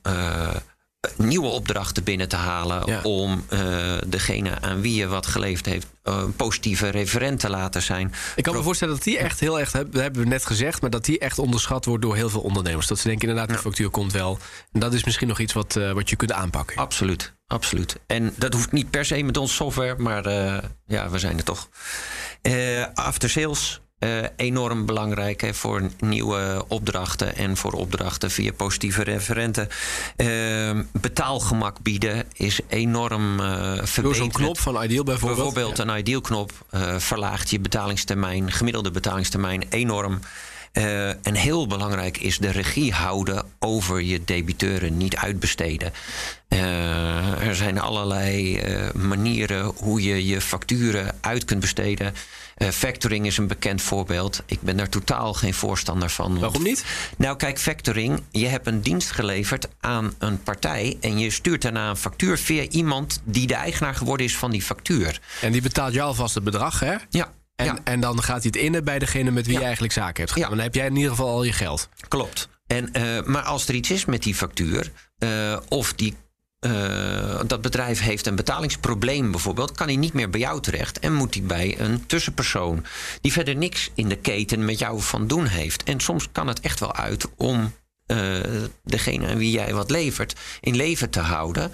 nieuwe 1.16 1.46
opdrachten 1.46 2.04
binnen 2.04 2.28
te 2.28 2.36
halen. 2.36 2.86
Ja. 2.86 3.00
Om 3.02 3.44
uh, 3.50 3.60
degene 4.06 4.60
aan 4.60 4.80
wie 4.80 4.94
je 4.94 5.06
wat 5.06 5.26
geleverd 5.26 5.66
heeft 5.66 5.86
uh, 6.04 6.14
een 6.16 6.36
positieve 6.36 6.88
referent 6.88 7.40
te 7.40 7.50
laten 7.50 7.82
zijn. 7.82 8.12
Ik 8.36 8.42
kan 8.42 8.54
me 8.54 8.62
voorstellen 8.62 8.94
dat 8.94 9.02
die 9.02 9.18
echt 9.18 9.40
heel 9.40 9.60
erg, 9.60 9.70
dat 9.70 9.92
hebben 9.92 10.22
we 10.22 10.28
net 10.28 10.46
gezegd, 10.46 10.80
maar 10.80 10.90
dat 10.90 11.04
die 11.04 11.18
echt 11.18 11.38
onderschat 11.38 11.84
wordt 11.84 12.02
door 12.02 12.14
heel 12.14 12.30
veel 12.30 12.40
ondernemers. 12.40 12.86
Dat 12.86 12.98
ze 12.98 13.08
denken 13.08 13.28
inderdaad, 13.28 13.56
ja. 13.56 13.62
factuur 13.62 13.90
komt 13.90 14.12
wel. 14.12 14.38
En 14.72 14.80
dat 14.80 14.94
is 14.94 15.04
misschien 15.04 15.28
nog 15.28 15.38
iets 15.38 15.52
wat, 15.52 15.76
uh, 15.76 15.92
wat 15.92 16.10
je 16.10 16.16
kunt 16.16 16.32
aanpakken. 16.32 16.76
Absoluut, 16.76 17.34
absoluut. 17.46 17.96
En 18.06 18.34
dat 18.36 18.52
hoeft 18.52 18.72
niet 18.72 18.90
per 18.90 19.04
se 19.04 19.22
met 19.22 19.36
ons 19.36 19.54
software, 19.54 19.94
maar 19.98 20.30
ja, 20.86 21.10
we 21.10 21.18
zijn 21.18 21.38
er 21.38 21.44
toch. 21.44 21.68
after 22.94 23.30
sales 23.30 23.80
uh, 23.98 24.18
enorm 24.36 24.86
belangrijk 24.86 25.40
hè, 25.40 25.54
voor 25.54 25.90
nieuwe 25.98 26.64
opdrachten 26.68 27.36
en 27.36 27.56
voor 27.56 27.72
opdrachten 27.72 28.30
via 28.30 28.52
positieve 28.52 29.02
referenten. 29.02 29.68
Uh, 30.16 30.80
betaalgemak 30.92 31.76
bieden 31.82 32.24
is 32.32 32.60
enorm 32.68 33.40
uh, 33.40 33.46
verbeterd. 33.46 34.02
Door 34.02 34.14
zo'n 34.14 34.30
knop 34.30 34.58
van 34.58 34.82
Ideal 34.82 35.04
bijvoorbeeld? 35.04 35.54
Bijvoorbeeld 35.54 35.76
ja. 35.76 35.84
een 35.84 35.98
Ideal-knop 35.98 36.52
uh, 36.70 36.98
verlaagt 36.98 37.50
je 37.50 37.60
betalingstermijn, 37.60 38.52
gemiddelde 38.52 38.90
betalingstermijn 38.90 39.64
enorm. 39.68 40.20
Uh, 40.72 41.08
en 41.08 41.34
heel 41.34 41.66
belangrijk 41.66 42.18
is 42.18 42.38
de 42.38 42.50
regie 42.50 42.92
houden 42.92 43.44
over 43.58 44.02
je 44.02 44.24
debiteuren, 44.24 44.96
niet 44.96 45.16
uitbesteden. 45.16 45.92
Uh, 46.48 47.46
er 47.46 47.54
zijn 47.54 47.80
allerlei 47.80 48.60
uh, 48.60 48.92
manieren 48.92 49.64
hoe 49.76 50.02
je 50.02 50.26
je 50.26 50.40
facturen 50.40 51.14
uit 51.20 51.44
kunt 51.44 51.60
besteden. 51.60 52.14
Uh, 52.58 52.68
factoring 52.68 53.26
is 53.26 53.38
een 53.38 53.46
bekend 53.46 53.82
voorbeeld. 53.82 54.42
Ik 54.46 54.60
ben 54.60 54.76
daar 54.76 54.88
totaal 54.88 55.34
geen 55.34 55.54
voorstander 55.54 56.10
van. 56.10 56.38
Waarom 56.38 56.62
niet? 56.62 56.84
Nou, 57.16 57.36
kijk, 57.36 57.58
factoring. 57.58 58.22
Je 58.30 58.46
hebt 58.46 58.66
een 58.66 58.80
dienst 58.80 59.10
geleverd 59.10 59.68
aan 59.80 60.14
een 60.18 60.42
partij. 60.42 60.96
En 61.00 61.18
je 61.18 61.30
stuurt 61.30 61.62
daarna 61.62 61.90
een 61.90 61.96
factuur 61.96 62.38
via 62.38 62.62
iemand 62.62 63.20
die 63.24 63.46
de 63.46 63.54
eigenaar 63.54 63.94
geworden 63.94 64.26
is 64.26 64.36
van 64.36 64.50
die 64.50 64.62
factuur. 64.62 65.20
En 65.40 65.52
die 65.52 65.62
betaalt 65.62 65.94
jou 65.94 66.08
alvast 66.08 66.34
het 66.34 66.44
bedrag, 66.44 66.80
hè? 66.80 66.94
Ja. 67.10 67.32
En, 67.56 67.66
ja. 67.66 67.78
en 67.84 68.00
dan 68.00 68.22
gaat 68.22 68.42
hij 68.42 68.50
het 68.52 68.56
innen 68.56 68.84
bij 68.84 68.98
degene 68.98 69.30
met 69.30 69.44
wie 69.44 69.52
ja. 69.52 69.58
je 69.58 69.64
eigenlijk 69.64 69.94
zaken 69.94 70.20
hebt 70.20 70.32
gedaan. 70.32 70.50
Ja. 70.50 70.54
Dan 70.54 70.64
heb 70.64 70.74
jij 70.74 70.86
in 70.86 70.96
ieder 70.96 71.10
geval 71.10 71.28
al 71.28 71.42
je 71.42 71.52
geld. 71.52 71.88
Klopt. 72.08 72.48
En, 72.66 72.90
uh, 72.96 73.22
maar 73.22 73.42
als 73.42 73.68
er 73.68 73.74
iets 73.74 73.90
is 73.90 74.04
met 74.04 74.22
die 74.22 74.34
factuur, 74.34 74.92
uh, 75.18 75.56
of 75.68 75.92
die 75.92 76.14
uh, 76.66 77.40
dat 77.46 77.62
bedrijf 77.62 78.00
heeft 78.00 78.26
een 78.26 78.36
betalingsprobleem 78.36 79.30
bijvoorbeeld, 79.30 79.72
kan 79.72 79.86
hij 79.86 79.96
niet 79.96 80.12
meer 80.12 80.30
bij 80.30 80.40
jou 80.40 80.60
terecht 80.60 80.98
en 80.98 81.12
moet 81.12 81.34
hij 81.34 81.42
bij 81.42 81.80
een 81.80 82.06
tussenpersoon 82.06 82.84
die 83.20 83.32
verder 83.32 83.56
niks 83.56 83.90
in 83.94 84.08
de 84.08 84.16
keten 84.16 84.64
met 84.64 84.78
jou 84.78 85.00
van 85.00 85.26
doen 85.26 85.46
heeft. 85.46 85.82
En 85.82 86.00
soms 86.00 86.28
kan 86.32 86.46
het 86.46 86.60
echt 86.60 86.80
wel 86.80 86.94
uit 86.94 87.28
om 87.36 87.72
uh, 88.06 88.40
degene 88.84 89.26
aan 89.26 89.38
wie 89.38 89.50
jij 89.50 89.74
wat 89.74 89.90
levert 89.90 90.34
in 90.60 90.76
leven 90.76 91.10
te 91.10 91.20
houden. 91.20 91.72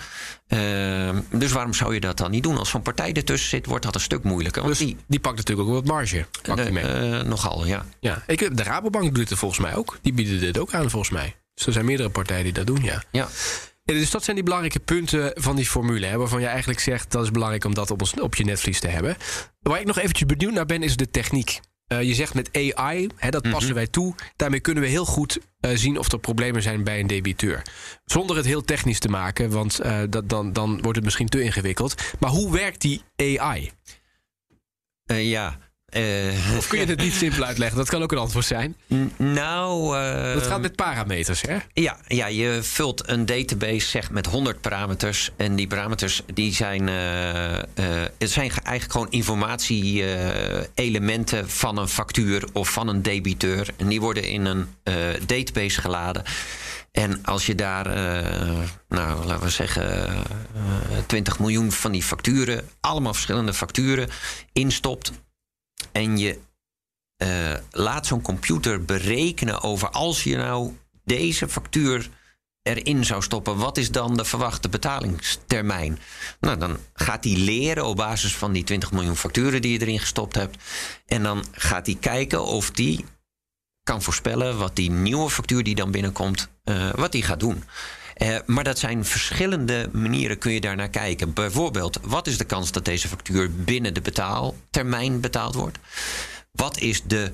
Uh, 0.48 1.18
dus 1.30 1.52
waarom 1.52 1.74
zou 1.74 1.94
je 1.94 2.00
dat 2.00 2.16
dan 2.16 2.30
niet 2.30 2.42
doen? 2.42 2.58
Als 2.58 2.70
zo'n 2.70 2.82
partij 2.82 3.12
ertussen 3.12 3.48
zit, 3.48 3.66
wordt 3.66 3.84
dat 3.84 3.94
een 3.94 4.00
stuk 4.00 4.22
moeilijker. 4.22 4.62
Want 4.62 4.78
dus 4.78 4.86
die, 4.86 4.96
die 5.06 5.20
pakt 5.20 5.36
natuurlijk 5.36 5.68
ook 5.68 5.74
wat 5.74 5.84
marge. 5.84 6.26
Pakt 6.42 6.62
die 6.62 6.72
mee. 6.72 6.84
Uh, 6.84 7.22
nogal, 7.22 7.66
ja. 7.66 7.86
ja. 8.00 8.22
Ik, 8.26 8.56
de 8.56 8.62
Rabobank 8.62 9.14
doet 9.14 9.28
het 9.28 9.38
volgens 9.38 9.60
mij 9.60 9.74
ook. 9.74 9.98
Die 10.02 10.12
bieden 10.12 10.40
dit 10.40 10.58
ook 10.58 10.72
aan, 10.72 10.90
volgens 10.90 11.10
mij. 11.10 11.36
Dus 11.54 11.66
er 11.66 11.72
zijn 11.72 11.84
meerdere 11.84 12.10
partijen 12.10 12.44
die 12.44 12.52
dat 12.52 12.66
doen, 12.66 12.82
ja. 12.82 13.02
Ja. 13.10 13.28
Ja, 13.82 13.94
dus 13.94 14.10
dat 14.10 14.24
zijn 14.24 14.36
die 14.36 14.44
belangrijke 14.44 14.80
punten 14.80 15.32
van 15.34 15.56
die 15.56 15.66
formule. 15.66 16.06
Hè, 16.06 16.16
waarvan 16.16 16.40
je 16.40 16.46
eigenlijk 16.46 16.80
zegt 16.80 17.10
dat 17.10 17.22
is 17.22 17.30
belangrijk 17.30 17.64
om 17.64 17.74
dat 17.74 17.90
op, 17.90 18.00
ons, 18.00 18.20
op 18.20 18.34
je 18.34 18.44
netvlies 18.44 18.80
te 18.80 18.88
hebben. 18.88 19.16
Waar 19.60 19.80
ik 19.80 19.86
nog 19.86 19.98
eventjes 19.98 20.26
benieuwd 20.26 20.52
naar 20.52 20.66
ben, 20.66 20.82
is 20.82 20.96
de 20.96 21.10
techniek. 21.10 21.60
Uh, 21.92 22.02
je 22.02 22.14
zegt 22.14 22.34
met 22.34 22.50
AI, 22.52 23.08
hè, 23.16 23.30
dat 23.30 23.42
passen 23.42 23.60
mm 23.60 23.66
-hmm. 23.66 23.74
wij 23.74 23.86
toe. 23.86 24.14
Daarmee 24.36 24.60
kunnen 24.60 24.82
we 24.82 24.88
heel 24.88 25.04
goed 25.04 25.38
uh, 25.60 25.70
zien 25.74 25.98
of 25.98 26.12
er 26.12 26.18
problemen 26.18 26.62
zijn 26.62 26.84
bij 26.84 27.00
een 27.00 27.06
debiteur. 27.06 27.62
Zonder 28.04 28.36
het 28.36 28.44
heel 28.44 28.62
technisch 28.62 28.98
te 28.98 29.08
maken, 29.08 29.50
want 29.50 29.84
uh, 29.84 30.02
dat, 30.08 30.28
dan, 30.28 30.52
dan 30.52 30.80
wordt 30.80 30.96
het 30.96 31.04
misschien 31.04 31.28
te 31.28 31.42
ingewikkeld. 31.42 32.02
Maar 32.18 32.30
hoe 32.30 32.52
werkt 32.52 32.80
die 32.80 33.02
AI? 33.16 33.70
ja, 35.04 35.58
uh, 35.96 36.56
of 36.56 36.68
kun 36.68 36.78
je 36.78 36.86
het 36.86 37.00
niet 37.00 37.14
simpel 37.14 37.44
uitleggen? 37.44 37.78
Dat 37.78 37.88
kan 37.88 38.02
ook 38.02 38.12
een 38.12 38.18
antwoord 38.18 38.44
zijn. 38.44 38.76
Nou. 39.16 39.98
Uh, 39.98 40.34
dat 40.34 40.46
gaat 40.46 40.60
met 40.60 40.76
parameters, 40.76 41.40
hè? 41.40 41.56
Ja, 41.72 41.96
ja, 42.06 42.26
je 42.26 42.58
vult 42.62 43.08
een 43.08 43.26
database 43.26 43.88
zeg, 43.88 44.10
met 44.10 44.26
100 44.26 44.60
parameters. 44.60 45.30
En 45.36 45.56
die 45.56 45.66
parameters 45.66 46.22
die 46.34 46.54
zijn, 46.54 46.88
uh, 46.88 46.94
het 48.18 48.30
zijn 48.30 48.50
eigenlijk 48.50 48.92
gewoon 48.92 49.10
informatie-elementen 49.10 51.50
van 51.50 51.78
een 51.78 51.88
factuur 51.88 52.44
of 52.52 52.72
van 52.72 52.88
een 52.88 53.02
debiteur. 53.02 53.68
En 53.76 53.88
die 53.88 54.00
worden 54.00 54.24
in 54.24 54.44
een 54.44 54.66
database 55.26 55.80
geladen. 55.80 56.22
En 56.92 57.24
als 57.24 57.46
je 57.46 57.54
daar, 57.54 57.86
nou, 58.88 59.26
laten 59.26 59.44
we 59.44 59.50
zeggen, 59.50 60.08
20 61.06 61.38
miljoen 61.38 61.72
van 61.72 61.92
die 61.92 62.02
facturen, 62.02 62.68
allemaal 62.80 63.14
verschillende 63.14 63.54
facturen, 63.54 64.08
instopt 64.52 65.12
en 65.92 66.18
je 66.18 66.38
eh, 67.16 67.54
laat 67.70 68.06
zo'n 68.06 68.22
computer 68.22 68.84
berekenen 68.84 69.62
over 69.62 69.90
als 69.90 70.24
je 70.24 70.36
nou 70.36 70.76
deze 71.04 71.48
factuur 71.48 72.10
erin 72.62 73.04
zou 73.04 73.22
stoppen, 73.22 73.56
wat 73.56 73.76
is 73.76 73.90
dan 73.90 74.16
de 74.16 74.24
verwachte 74.24 74.68
betalingstermijn? 74.68 75.98
Nou, 76.40 76.58
dan 76.58 76.78
gaat 76.92 77.24
hij 77.24 77.36
leren 77.36 77.86
op 77.86 77.96
basis 77.96 78.36
van 78.36 78.52
die 78.52 78.64
20 78.64 78.92
miljoen 78.92 79.16
facturen 79.16 79.62
die 79.62 79.72
je 79.72 79.80
erin 79.80 80.00
gestopt 80.00 80.34
hebt. 80.34 80.56
En 81.06 81.22
dan 81.22 81.44
gaat 81.52 81.86
hij 81.86 81.96
kijken 82.00 82.44
of 82.44 82.70
die 82.70 83.04
kan 83.82 84.02
voorspellen 84.02 84.58
wat 84.58 84.76
die 84.76 84.90
nieuwe 84.90 85.30
factuur 85.30 85.64
die 85.64 85.74
dan 85.74 85.90
binnenkomt, 85.90 86.48
uh, 86.64 86.90
wat 86.90 87.12
die 87.12 87.22
gaat 87.22 87.40
doen. 87.40 87.64
Uh, 88.22 88.36
maar 88.46 88.64
dat 88.64 88.78
zijn 88.78 89.04
verschillende 89.04 89.88
manieren 89.92 90.38
kun 90.38 90.52
je 90.52 90.60
daar 90.60 90.76
naar 90.76 90.88
kijken. 90.88 91.32
Bijvoorbeeld, 91.32 91.98
wat 92.02 92.26
is 92.26 92.38
de 92.38 92.44
kans 92.44 92.72
dat 92.72 92.84
deze 92.84 93.08
factuur 93.08 93.54
binnen 93.54 93.94
de 93.94 94.00
betaaltermijn 94.00 95.20
betaald 95.20 95.54
wordt? 95.54 95.78
Wat 96.52 96.78
is 96.78 97.02
de, 97.02 97.32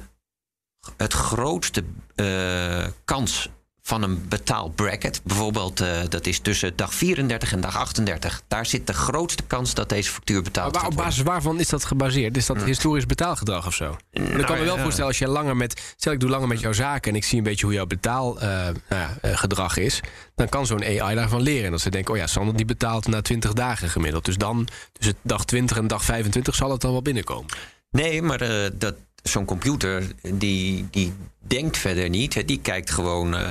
het 0.97 1.13
grootste 1.13 1.85
uh, 2.17 2.87
kans 3.05 3.51
van 3.87 4.03
een 4.03 4.29
betaalbracket. 4.29 5.21
Bijvoorbeeld, 5.25 5.81
uh, 5.81 5.99
dat 6.09 6.27
is 6.27 6.39
tussen 6.39 6.77
dag 6.77 6.95
34 6.95 7.53
en 7.53 7.61
dag 7.61 7.77
38. 7.77 8.43
Daar 8.49 8.67
zit 8.67 8.87
de 8.87 8.93
grootste 8.93 9.43
kans 9.43 9.75
dat 9.75 9.89
deze 9.89 10.11
factuur 10.11 10.43
betaald 10.43 10.73
wordt. 10.73 10.89
Maar 10.89 10.99
op 10.99 11.05
basis 11.05 11.23
waarvan 11.23 11.61
is 11.61 11.69
dat 11.69 11.85
gebaseerd? 11.85 12.37
Is 12.37 12.47
dat 12.47 12.63
historisch 12.63 13.07
betaalgedrag 13.07 13.67
of 13.67 13.75
zo? 13.75 13.97
Nou, 14.13 14.39
ik 14.39 14.47
kan 14.47 14.59
me 14.59 14.65
wel 14.65 14.79
voorstellen, 14.79 15.09
als 15.09 15.19
je 15.19 15.29
langer 15.29 15.57
met... 15.57 15.95
Stel, 15.97 16.13
ik 16.13 16.21
doe 16.21 16.31
langer 16.31 16.49
met 16.49 16.61
jouw 16.61 16.73
zaken 16.73 17.11
en 17.11 17.17
ik 17.17 17.25
zie 17.25 17.39
een 17.39 17.45
beetje 17.45 17.65
hoe 17.65 17.75
jouw 17.75 17.87
betaalgedrag 17.87 19.77
uh, 19.77 19.83
uh, 19.83 19.87
is... 19.87 20.01
dan 20.35 20.49
kan 20.49 20.67
zo'n 20.67 20.85
AI 20.85 21.15
daarvan 21.15 21.43
leren. 21.43 21.65
En 21.65 21.71
dat 21.71 21.81
ze 21.81 21.91
denken, 21.91 22.15
oh 22.15 22.19
ja, 22.21 22.27
Sander 22.27 22.57
die 22.57 22.67
betaalt 22.67 23.07
na 23.07 23.23
20 23.23 23.53
dagen 23.53 23.89
gemiddeld. 23.89 24.25
Dus 24.25 24.37
dan, 24.37 24.69
tussen 24.93 25.17
dag 25.23 25.45
20 25.45 25.77
en 25.77 25.87
dag 25.87 26.05
25 26.05 26.55
zal 26.55 26.71
het 26.71 26.81
dan 26.81 26.93
wel 26.93 27.03
binnenkomen. 27.03 27.51
Nee, 27.91 28.23
maar 28.23 28.43
uh, 28.43 28.71
dat, 28.73 28.95
zo'n 29.29 29.45
computer 29.45 30.03
die, 30.35 30.89
die 30.91 31.13
denkt 31.47 31.79
verder 31.79 32.09
niet. 32.09 32.47
Die 32.47 32.61
kijkt 32.61 32.91
gewoon 32.91 33.35
uh, 33.35 33.51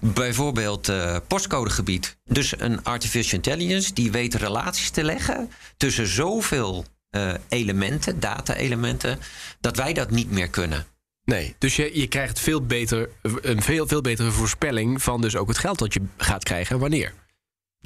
bijvoorbeeld 0.00 0.88
uh, 0.88 1.16
postcodegebied. 1.26 2.16
Dus 2.24 2.60
een 2.60 2.84
artificial 2.84 3.34
intelligence 3.34 3.92
die 3.92 4.10
weet 4.10 4.34
relaties 4.34 4.90
te 4.90 5.04
leggen 5.04 5.50
tussen 5.76 6.06
zoveel 6.06 6.84
uh, 7.10 7.34
elementen, 7.48 8.20
data-elementen, 8.20 9.18
dat 9.60 9.76
wij 9.76 9.92
dat 9.92 10.10
niet 10.10 10.30
meer 10.30 10.48
kunnen. 10.48 10.86
Nee, 11.24 11.54
dus 11.58 11.76
je, 11.76 12.00
je 12.00 12.06
krijgt 12.06 12.40
veel 12.40 12.66
beter, 12.66 13.08
een 13.22 13.62
veel, 13.62 13.86
veel 13.86 14.00
betere 14.00 14.30
voorspelling 14.30 15.02
van 15.02 15.20
dus 15.20 15.36
ook 15.36 15.48
het 15.48 15.58
geld 15.58 15.78
dat 15.78 15.94
je 15.94 16.02
gaat 16.16 16.44
krijgen 16.44 16.74
en 16.74 16.80
wanneer. 16.80 17.12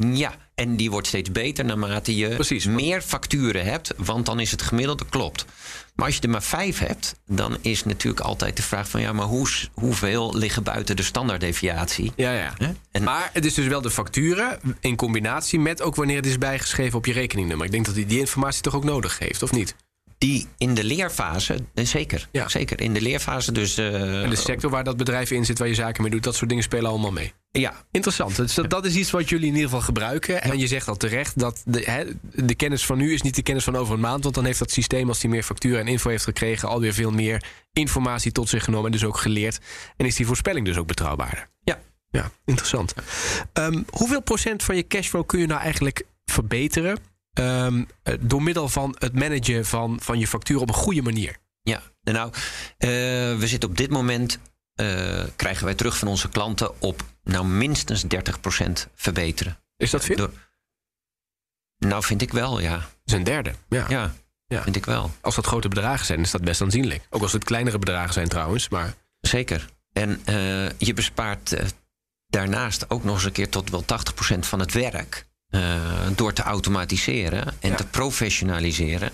Ja, 0.06 0.34
en 0.54 0.76
die 0.76 0.90
wordt 0.90 1.06
steeds 1.06 1.32
beter 1.32 1.64
naarmate 1.64 2.16
je 2.16 2.28
Precies. 2.28 2.66
meer 2.66 3.02
facturen 3.02 3.64
hebt, 3.64 3.92
want 3.96 4.26
dan 4.26 4.40
is 4.40 4.50
het 4.50 4.62
gemiddelde 4.62 5.04
klopt. 5.08 5.44
Maar 5.94 6.06
als 6.06 6.14
je 6.14 6.20
er 6.20 6.28
maar 6.28 6.42
vijf 6.42 6.78
hebt, 6.78 7.14
dan 7.26 7.56
is 7.60 7.84
natuurlijk 7.84 8.24
altijd 8.24 8.56
de 8.56 8.62
vraag 8.62 8.88
van 8.88 9.00
ja, 9.00 9.12
maar 9.12 9.26
hoe, 9.26 9.48
hoeveel 9.74 10.36
liggen 10.36 10.62
buiten 10.62 10.96
de 10.96 11.02
standaarddeviatie? 11.02 12.12
Ja, 12.16 12.32
ja. 12.32 12.54
En, 12.90 13.02
maar 13.02 13.30
het 13.32 13.44
is 13.44 13.54
dus 13.54 13.66
wel 13.66 13.80
de 13.80 13.90
facturen 13.90 14.58
in 14.80 14.96
combinatie 14.96 15.60
met 15.60 15.82
ook 15.82 15.94
wanneer 15.94 16.16
het 16.16 16.26
is 16.26 16.38
bijgeschreven 16.38 16.98
op 16.98 17.06
je 17.06 17.12
rekeningnummer. 17.12 17.66
Ik 17.66 17.72
denk 17.72 17.86
dat 17.86 17.94
hij 17.94 18.06
die 18.06 18.18
informatie 18.18 18.62
toch 18.62 18.74
ook 18.74 18.84
nodig 18.84 19.18
heeft, 19.18 19.42
of 19.42 19.52
niet? 19.52 19.74
Die 20.18 20.46
in 20.56 20.74
de 20.74 20.84
leerfase, 20.84 21.58
eh, 21.74 21.84
zeker. 21.84 22.28
Ja. 22.32 22.48
Zeker, 22.48 22.80
in 22.80 22.94
de 22.94 23.00
leerfase 23.00 23.52
dus... 23.52 23.78
Uh, 23.78 24.22
en 24.22 24.30
de 24.30 24.36
sector 24.36 24.70
waar 24.70 24.84
dat 24.84 24.96
bedrijf 24.96 25.30
in 25.30 25.44
zit, 25.44 25.58
waar 25.58 25.68
je 25.68 25.74
zaken 25.74 26.02
mee 26.02 26.10
doet... 26.10 26.22
dat 26.22 26.34
soort 26.34 26.48
dingen 26.48 26.64
spelen 26.64 26.90
allemaal 26.90 27.12
mee. 27.12 27.32
Ja. 27.50 27.84
Interessant. 27.90 28.36
Dus 28.36 28.54
dat, 28.54 28.70
dat 28.70 28.84
is 28.84 28.94
iets 28.94 29.10
wat 29.10 29.28
jullie 29.28 29.46
in 29.46 29.54
ieder 29.54 29.68
geval 29.68 29.84
gebruiken. 29.84 30.42
En 30.42 30.58
je 30.58 30.66
zegt 30.66 30.88
al 30.88 30.96
terecht 30.96 31.38
dat 31.38 31.62
de, 31.64 32.16
de 32.34 32.54
kennis 32.54 32.86
van 32.86 32.98
nu 32.98 33.12
is 33.12 33.22
niet 33.22 33.34
de 33.34 33.42
kennis 33.42 33.64
van 33.64 33.76
over 33.76 33.94
een 33.94 34.00
maand. 34.00 34.22
Want 34.22 34.34
dan 34.34 34.44
heeft 34.44 34.58
dat 34.58 34.70
systeem, 34.70 35.08
als 35.08 35.20
die 35.20 35.30
meer 35.30 35.42
facturen 35.42 35.80
en 35.80 35.88
info 35.88 36.10
heeft 36.10 36.24
gekregen... 36.24 36.68
alweer 36.68 36.94
veel 36.94 37.10
meer 37.10 37.44
informatie 37.72 38.32
tot 38.32 38.48
zich 38.48 38.64
genomen 38.64 38.86
en 38.86 38.92
dus 38.92 39.04
ook 39.04 39.18
geleerd. 39.18 39.58
En 39.96 40.06
is 40.06 40.16
die 40.16 40.26
voorspelling 40.26 40.66
dus 40.66 40.76
ook 40.76 40.86
betrouwbaarder. 40.86 41.48
Ja. 41.64 41.80
Ja, 42.10 42.30
interessant. 42.44 42.94
Um, 43.52 43.84
hoeveel 43.90 44.22
procent 44.22 44.62
van 44.62 44.76
je 44.76 44.86
cashflow 44.86 45.26
kun 45.26 45.40
je 45.40 45.46
nou 45.46 45.60
eigenlijk 45.60 46.02
verbeteren... 46.24 46.98
Um, 47.38 47.86
door 48.20 48.42
middel 48.42 48.68
van 48.68 48.96
het 48.98 49.14
managen 49.14 49.66
van, 49.66 49.98
van 50.00 50.18
je 50.18 50.26
factuur 50.26 50.60
op 50.60 50.68
een 50.68 50.74
goede 50.74 51.02
manier? 51.02 51.36
Ja, 51.62 51.82
nou, 52.02 52.28
uh, 52.28 52.38
we 53.38 53.46
zitten 53.46 53.68
op 53.68 53.76
dit 53.76 53.90
moment 53.90 54.38
uh, 54.80 55.24
krijgen 55.36 55.64
wij 55.64 55.74
terug 55.74 55.98
van 55.98 56.08
onze 56.08 56.28
klanten 56.28 56.80
op 56.80 57.02
nou 57.22 57.46
minstens 57.46 58.04
30% 58.04 58.08
verbeteren. 58.94 59.58
Is 59.76 59.90
dat 59.90 60.04
veel? 60.04 60.16
Door... 60.16 60.32
Nou, 61.78 62.02
vind 62.02 62.22
ik 62.22 62.32
wel, 62.32 62.60
ja. 62.60 62.76
Dat 62.76 62.88
is 63.04 63.12
een 63.12 63.24
derde. 63.24 63.52
Ja. 63.68 63.86
ja. 63.88 64.14
Ja. 64.46 64.62
Vind 64.62 64.76
ik 64.76 64.86
wel. 64.86 65.10
Als 65.20 65.34
dat 65.34 65.46
grote 65.46 65.68
bedragen 65.68 66.06
zijn, 66.06 66.20
is 66.20 66.30
dat 66.30 66.42
best 66.42 66.60
aanzienlijk. 66.60 67.06
Ook 67.10 67.22
als 67.22 67.32
het 67.32 67.44
kleinere 67.44 67.78
bedragen 67.78 68.12
zijn 68.12 68.28
trouwens. 68.28 68.68
Maar... 68.68 68.94
Zeker. 69.20 69.68
En 69.92 70.10
uh, 70.28 70.70
je 70.78 70.94
bespaart 70.94 71.56
daarnaast 72.26 72.90
ook 72.90 73.04
nog 73.04 73.14
eens 73.14 73.24
een 73.24 73.32
keer 73.32 73.48
tot 73.48 73.70
wel 73.70 73.84
80% 74.36 74.38
van 74.38 74.60
het 74.60 74.72
werk. 74.72 75.27
Uh, 75.50 76.06
door 76.14 76.32
te 76.32 76.42
automatiseren 76.42 77.46
en 77.60 77.70
ja. 77.70 77.74
te 77.74 77.86
professionaliseren. 77.86 79.10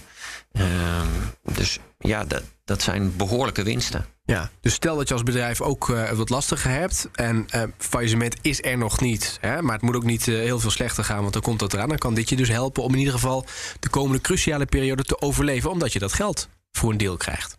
Ehm, 0.53 1.09
dus 1.55 1.79
ja, 1.99 2.25
dat, 2.25 2.43
dat 2.65 2.83
zijn 2.83 3.17
behoorlijke 3.17 3.63
winsten. 3.63 4.07
Ja, 4.25 4.51
dus 4.61 4.75
stel 4.75 4.97
dat 4.97 5.09
je 5.09 5.15
als 5.15 5.23
bedrijf 5.23 5.61
ook 5.61 5.89
uh, 5.89 6.11
wat 6.11 6.31
lastiger 6.31 6.71
hebt 6.71 7.09
en 7.13 7.47
uh, 7.55 7.63
faillissement 7.79 8.37
is 8.43 8.63
er 8.63 8.79
nog 8.79 9.01
niet, 9.01 9.39
hè, 9.41 9.63
maar 9.63 9.75
het 9.75 9.83
moet 9.83 9.97
ook 9.97 10.05
niet 10.05 10.25
heel 10.25 10.61
veel 10.61 10.71
slechter 10.71 11.05
gaan, 11.05 11.21
want 11.21 11.33
dan 11.33 11.43
komt 11.43 11.59
dat 11.59 11.73
eraan. 11.73 11.89
Dan 11.89 11.99
kan 11.99 12.15
dit 12.15 12.29
je 12.29 12.37
dus 12.37 12.49
helpen 12.49 12.83
om 12.83 12.93
in 12.93 12.99
ieder 12.99 13.15
geval 13.15 13.47
de 13.81 13.89
komende 13.89 14.21
cruciale 14.21 14.67
periode 14.67 15.05
te 15.05 15.21
overleven, 15.21 15.71
omdat 15.71 15.93
je 15.93 15.99
dat 15.99 16.13
geld 16.13 16.49
voor 16.71 16.91
een 16.91 16.97
deel 16.97 17.17
krijgt. 17.17 17.59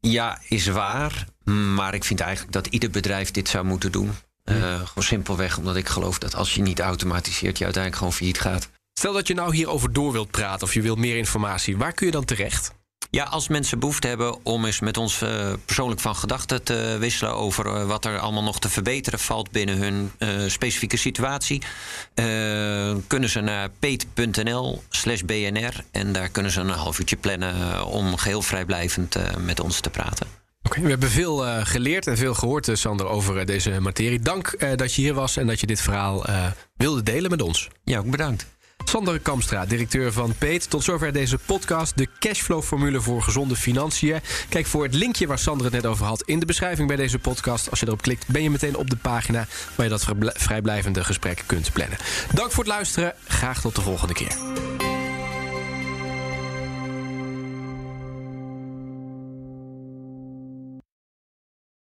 Ja, 0.00 0.40
is 0.48 0.66
waar, 0.66 1.26
maar 1.74 1.94
ik 1.94 2.04
vind 2.04 2.20
eigenlijk 2.20 2.52
dat 2.52 2.66
ieder 2.66 2.90
bedrijf 2.90 3.30
dit 3.30 3.48
zou 3.48 3.64
moeten 3.64 3.92
doen. 3.92 4.12
Gewoon 4.48 5.04
simpelweg 5.04 5.58
omdat 5.58 5.76
ik 5.76 5.88
geloof 5.88 6.18
dat 6.18 6.34
als 6.34 6.54
je 6.54 6.62
niet 6.62 6.80
automatiseert, 6.80 7.58
je 7.58 7.64
uiteindelijk 7.64 7.96
gewoon 7.96 8.18
failliet 8.18 8.40
gaat. 8.40 8.68
Stel 8.98 9.12
dat 9.12 9.26
je 9.26 9.34
nou 9.34 9.54
hierover 9.54 9.92
door 9.92 10.12
wilt 10.12 10.30
praten 10.30 10.66
of 10.66 10.74
je 10.74 10.82
wilt 10.82 10.98
meer 10.98 11.16
informatie, 11.16 11.76
waar 11.76 11.92
kun 11.92 12.06
je 12.06 12.12
dan 12.12 12.24
terecht? 12.24 12.76
Ja, 13.10 13.24
als 13.24 13.48
mensen 13.48 13.78
behoefte 13.78 14.08
hebben 14.08 14.44
om 14.44 14.64
eens 14.64 14.80
met 14.80 14.96
ons 14.96 15.22
uh, 15.22 15.52
persoonlijk 15.64 16.00
van 16.00 16.16
gedachten 16.16 16.62
te 16.62 16.96
wisselen 16.98 17.34
over 17.34 17.66
uh, 17.66 17.86
wat 17.86 18.04
er 18.04 18.18
allemaal 18.18 18.42
nog 18.42 18.60
te 18.60 18.68
verbeteren 18.68 19.18
valt 19.18 19.50
binnen 19.50 19.76
hun 19.76 20.12
specifieke 20.50 20.96
situatie, 20.96 21.62
kunnen 23.06 23.28
ze 23.28 23.40
naar 23.40 23.68
peet.nl 23.78 24.82
slash 24.88 25.20
bnr 25.20 25.84
en 25.90 26.12
daar 26.12 26.28
kunnen 26.28 26.52
ze 26.52 26.60
een 26.60 26.68
half 26.68 26.98
uurtje 26.98 27.16
plannen 27.16 27.86
om 27.86 28.16
geheel 28.16 28.42
vrijblijvend 28.42 29.16
met 29.38 29.60
ons 29.60 29.80
te 29.80 29.90
praten. 29.90 30.37
We 30.68 30.88
hebben 30.88 31.10
veel 31.10 31.38
geleerd 31.64 32.06
en 32.06 32.16
veel 32.16 32.34
gehoord, 32.34 32.68
Sander, 32.72 33.06
over 33.06 33.46
deze 33.46 33.80
materie. 33.80 34.20
Dank 34.20 34.76
dat 34.76 34.94
je 34.94 35.02
hier 35.02 35.14
was 35.14 35.36
en 35.36 35.46
dat 35.46 35.60
je 35.60 35.66
dit 35.66 35.80
verhaal 35.80 36.24
wilde 36.76 37.02
delen 37.02 37.30
met 37.30 37.42
ons. 37.42 37.68
Ja, 37.84 37.98
ook 37.98 38.10
bedankt. 38.10 38.46
Sander 38.84 39.18
Kamstra, 39.20 39.66
directeur 39.66 40.12
van 40.12 40.34
Peet. 40.38 40.70
Tot 40.70 40.84
zover 40.84 41.12
deze 41.12 41.38
podcast, 41.38 41.96
de 41.96 42.08
cashflow-formule 42.18 43.00
voor 43.00 43.22
gezonde 43.22 43.56
financiën. 43.56 44.20
Kijk 44.48 44.66
voor 44.66 44.82
het 44.82 44.94
linkje 44.94 45.26
waar 45.26 45.38
Sander 45.38 45.64
het 45.64 45.74
net 45.74 45.86
over 45.86 46.06
had 46.06 46.22
in 46.22 46.38
de 46.38 46.46
beschrijving 46.46 46.88
bij 46.88 46.96
deze 46.96 47.18
podcast. 47.18 47.70
Als 47.70 47.80
je 47.80 47.86
erop 47.86 48.02
klikt, 48.02 48.26
ben 48.26 48.42
je 48.42 48.50
meteen 48.50 48.76
op 48.76 48.90
de 48.90 48.96
pagina 48.96 49.46
waar 49.74 49.86
je 49.86 49.92
dat 49.92 50.06
vrijblijvende 50.34 51.04
gesprek 51.04 51.42
kunt 51.46 51.72
plannen. 51.72 51.98
Dank 52.34 52.50
voor 52.50 52.64
het 52.64 52.72
luisteren. 52.72 53.14
Graag 53.26 53.60
tot 53.60 53.74
de 53.74 53.82
volgende 53.82 54.14
keer. 54.14 54.36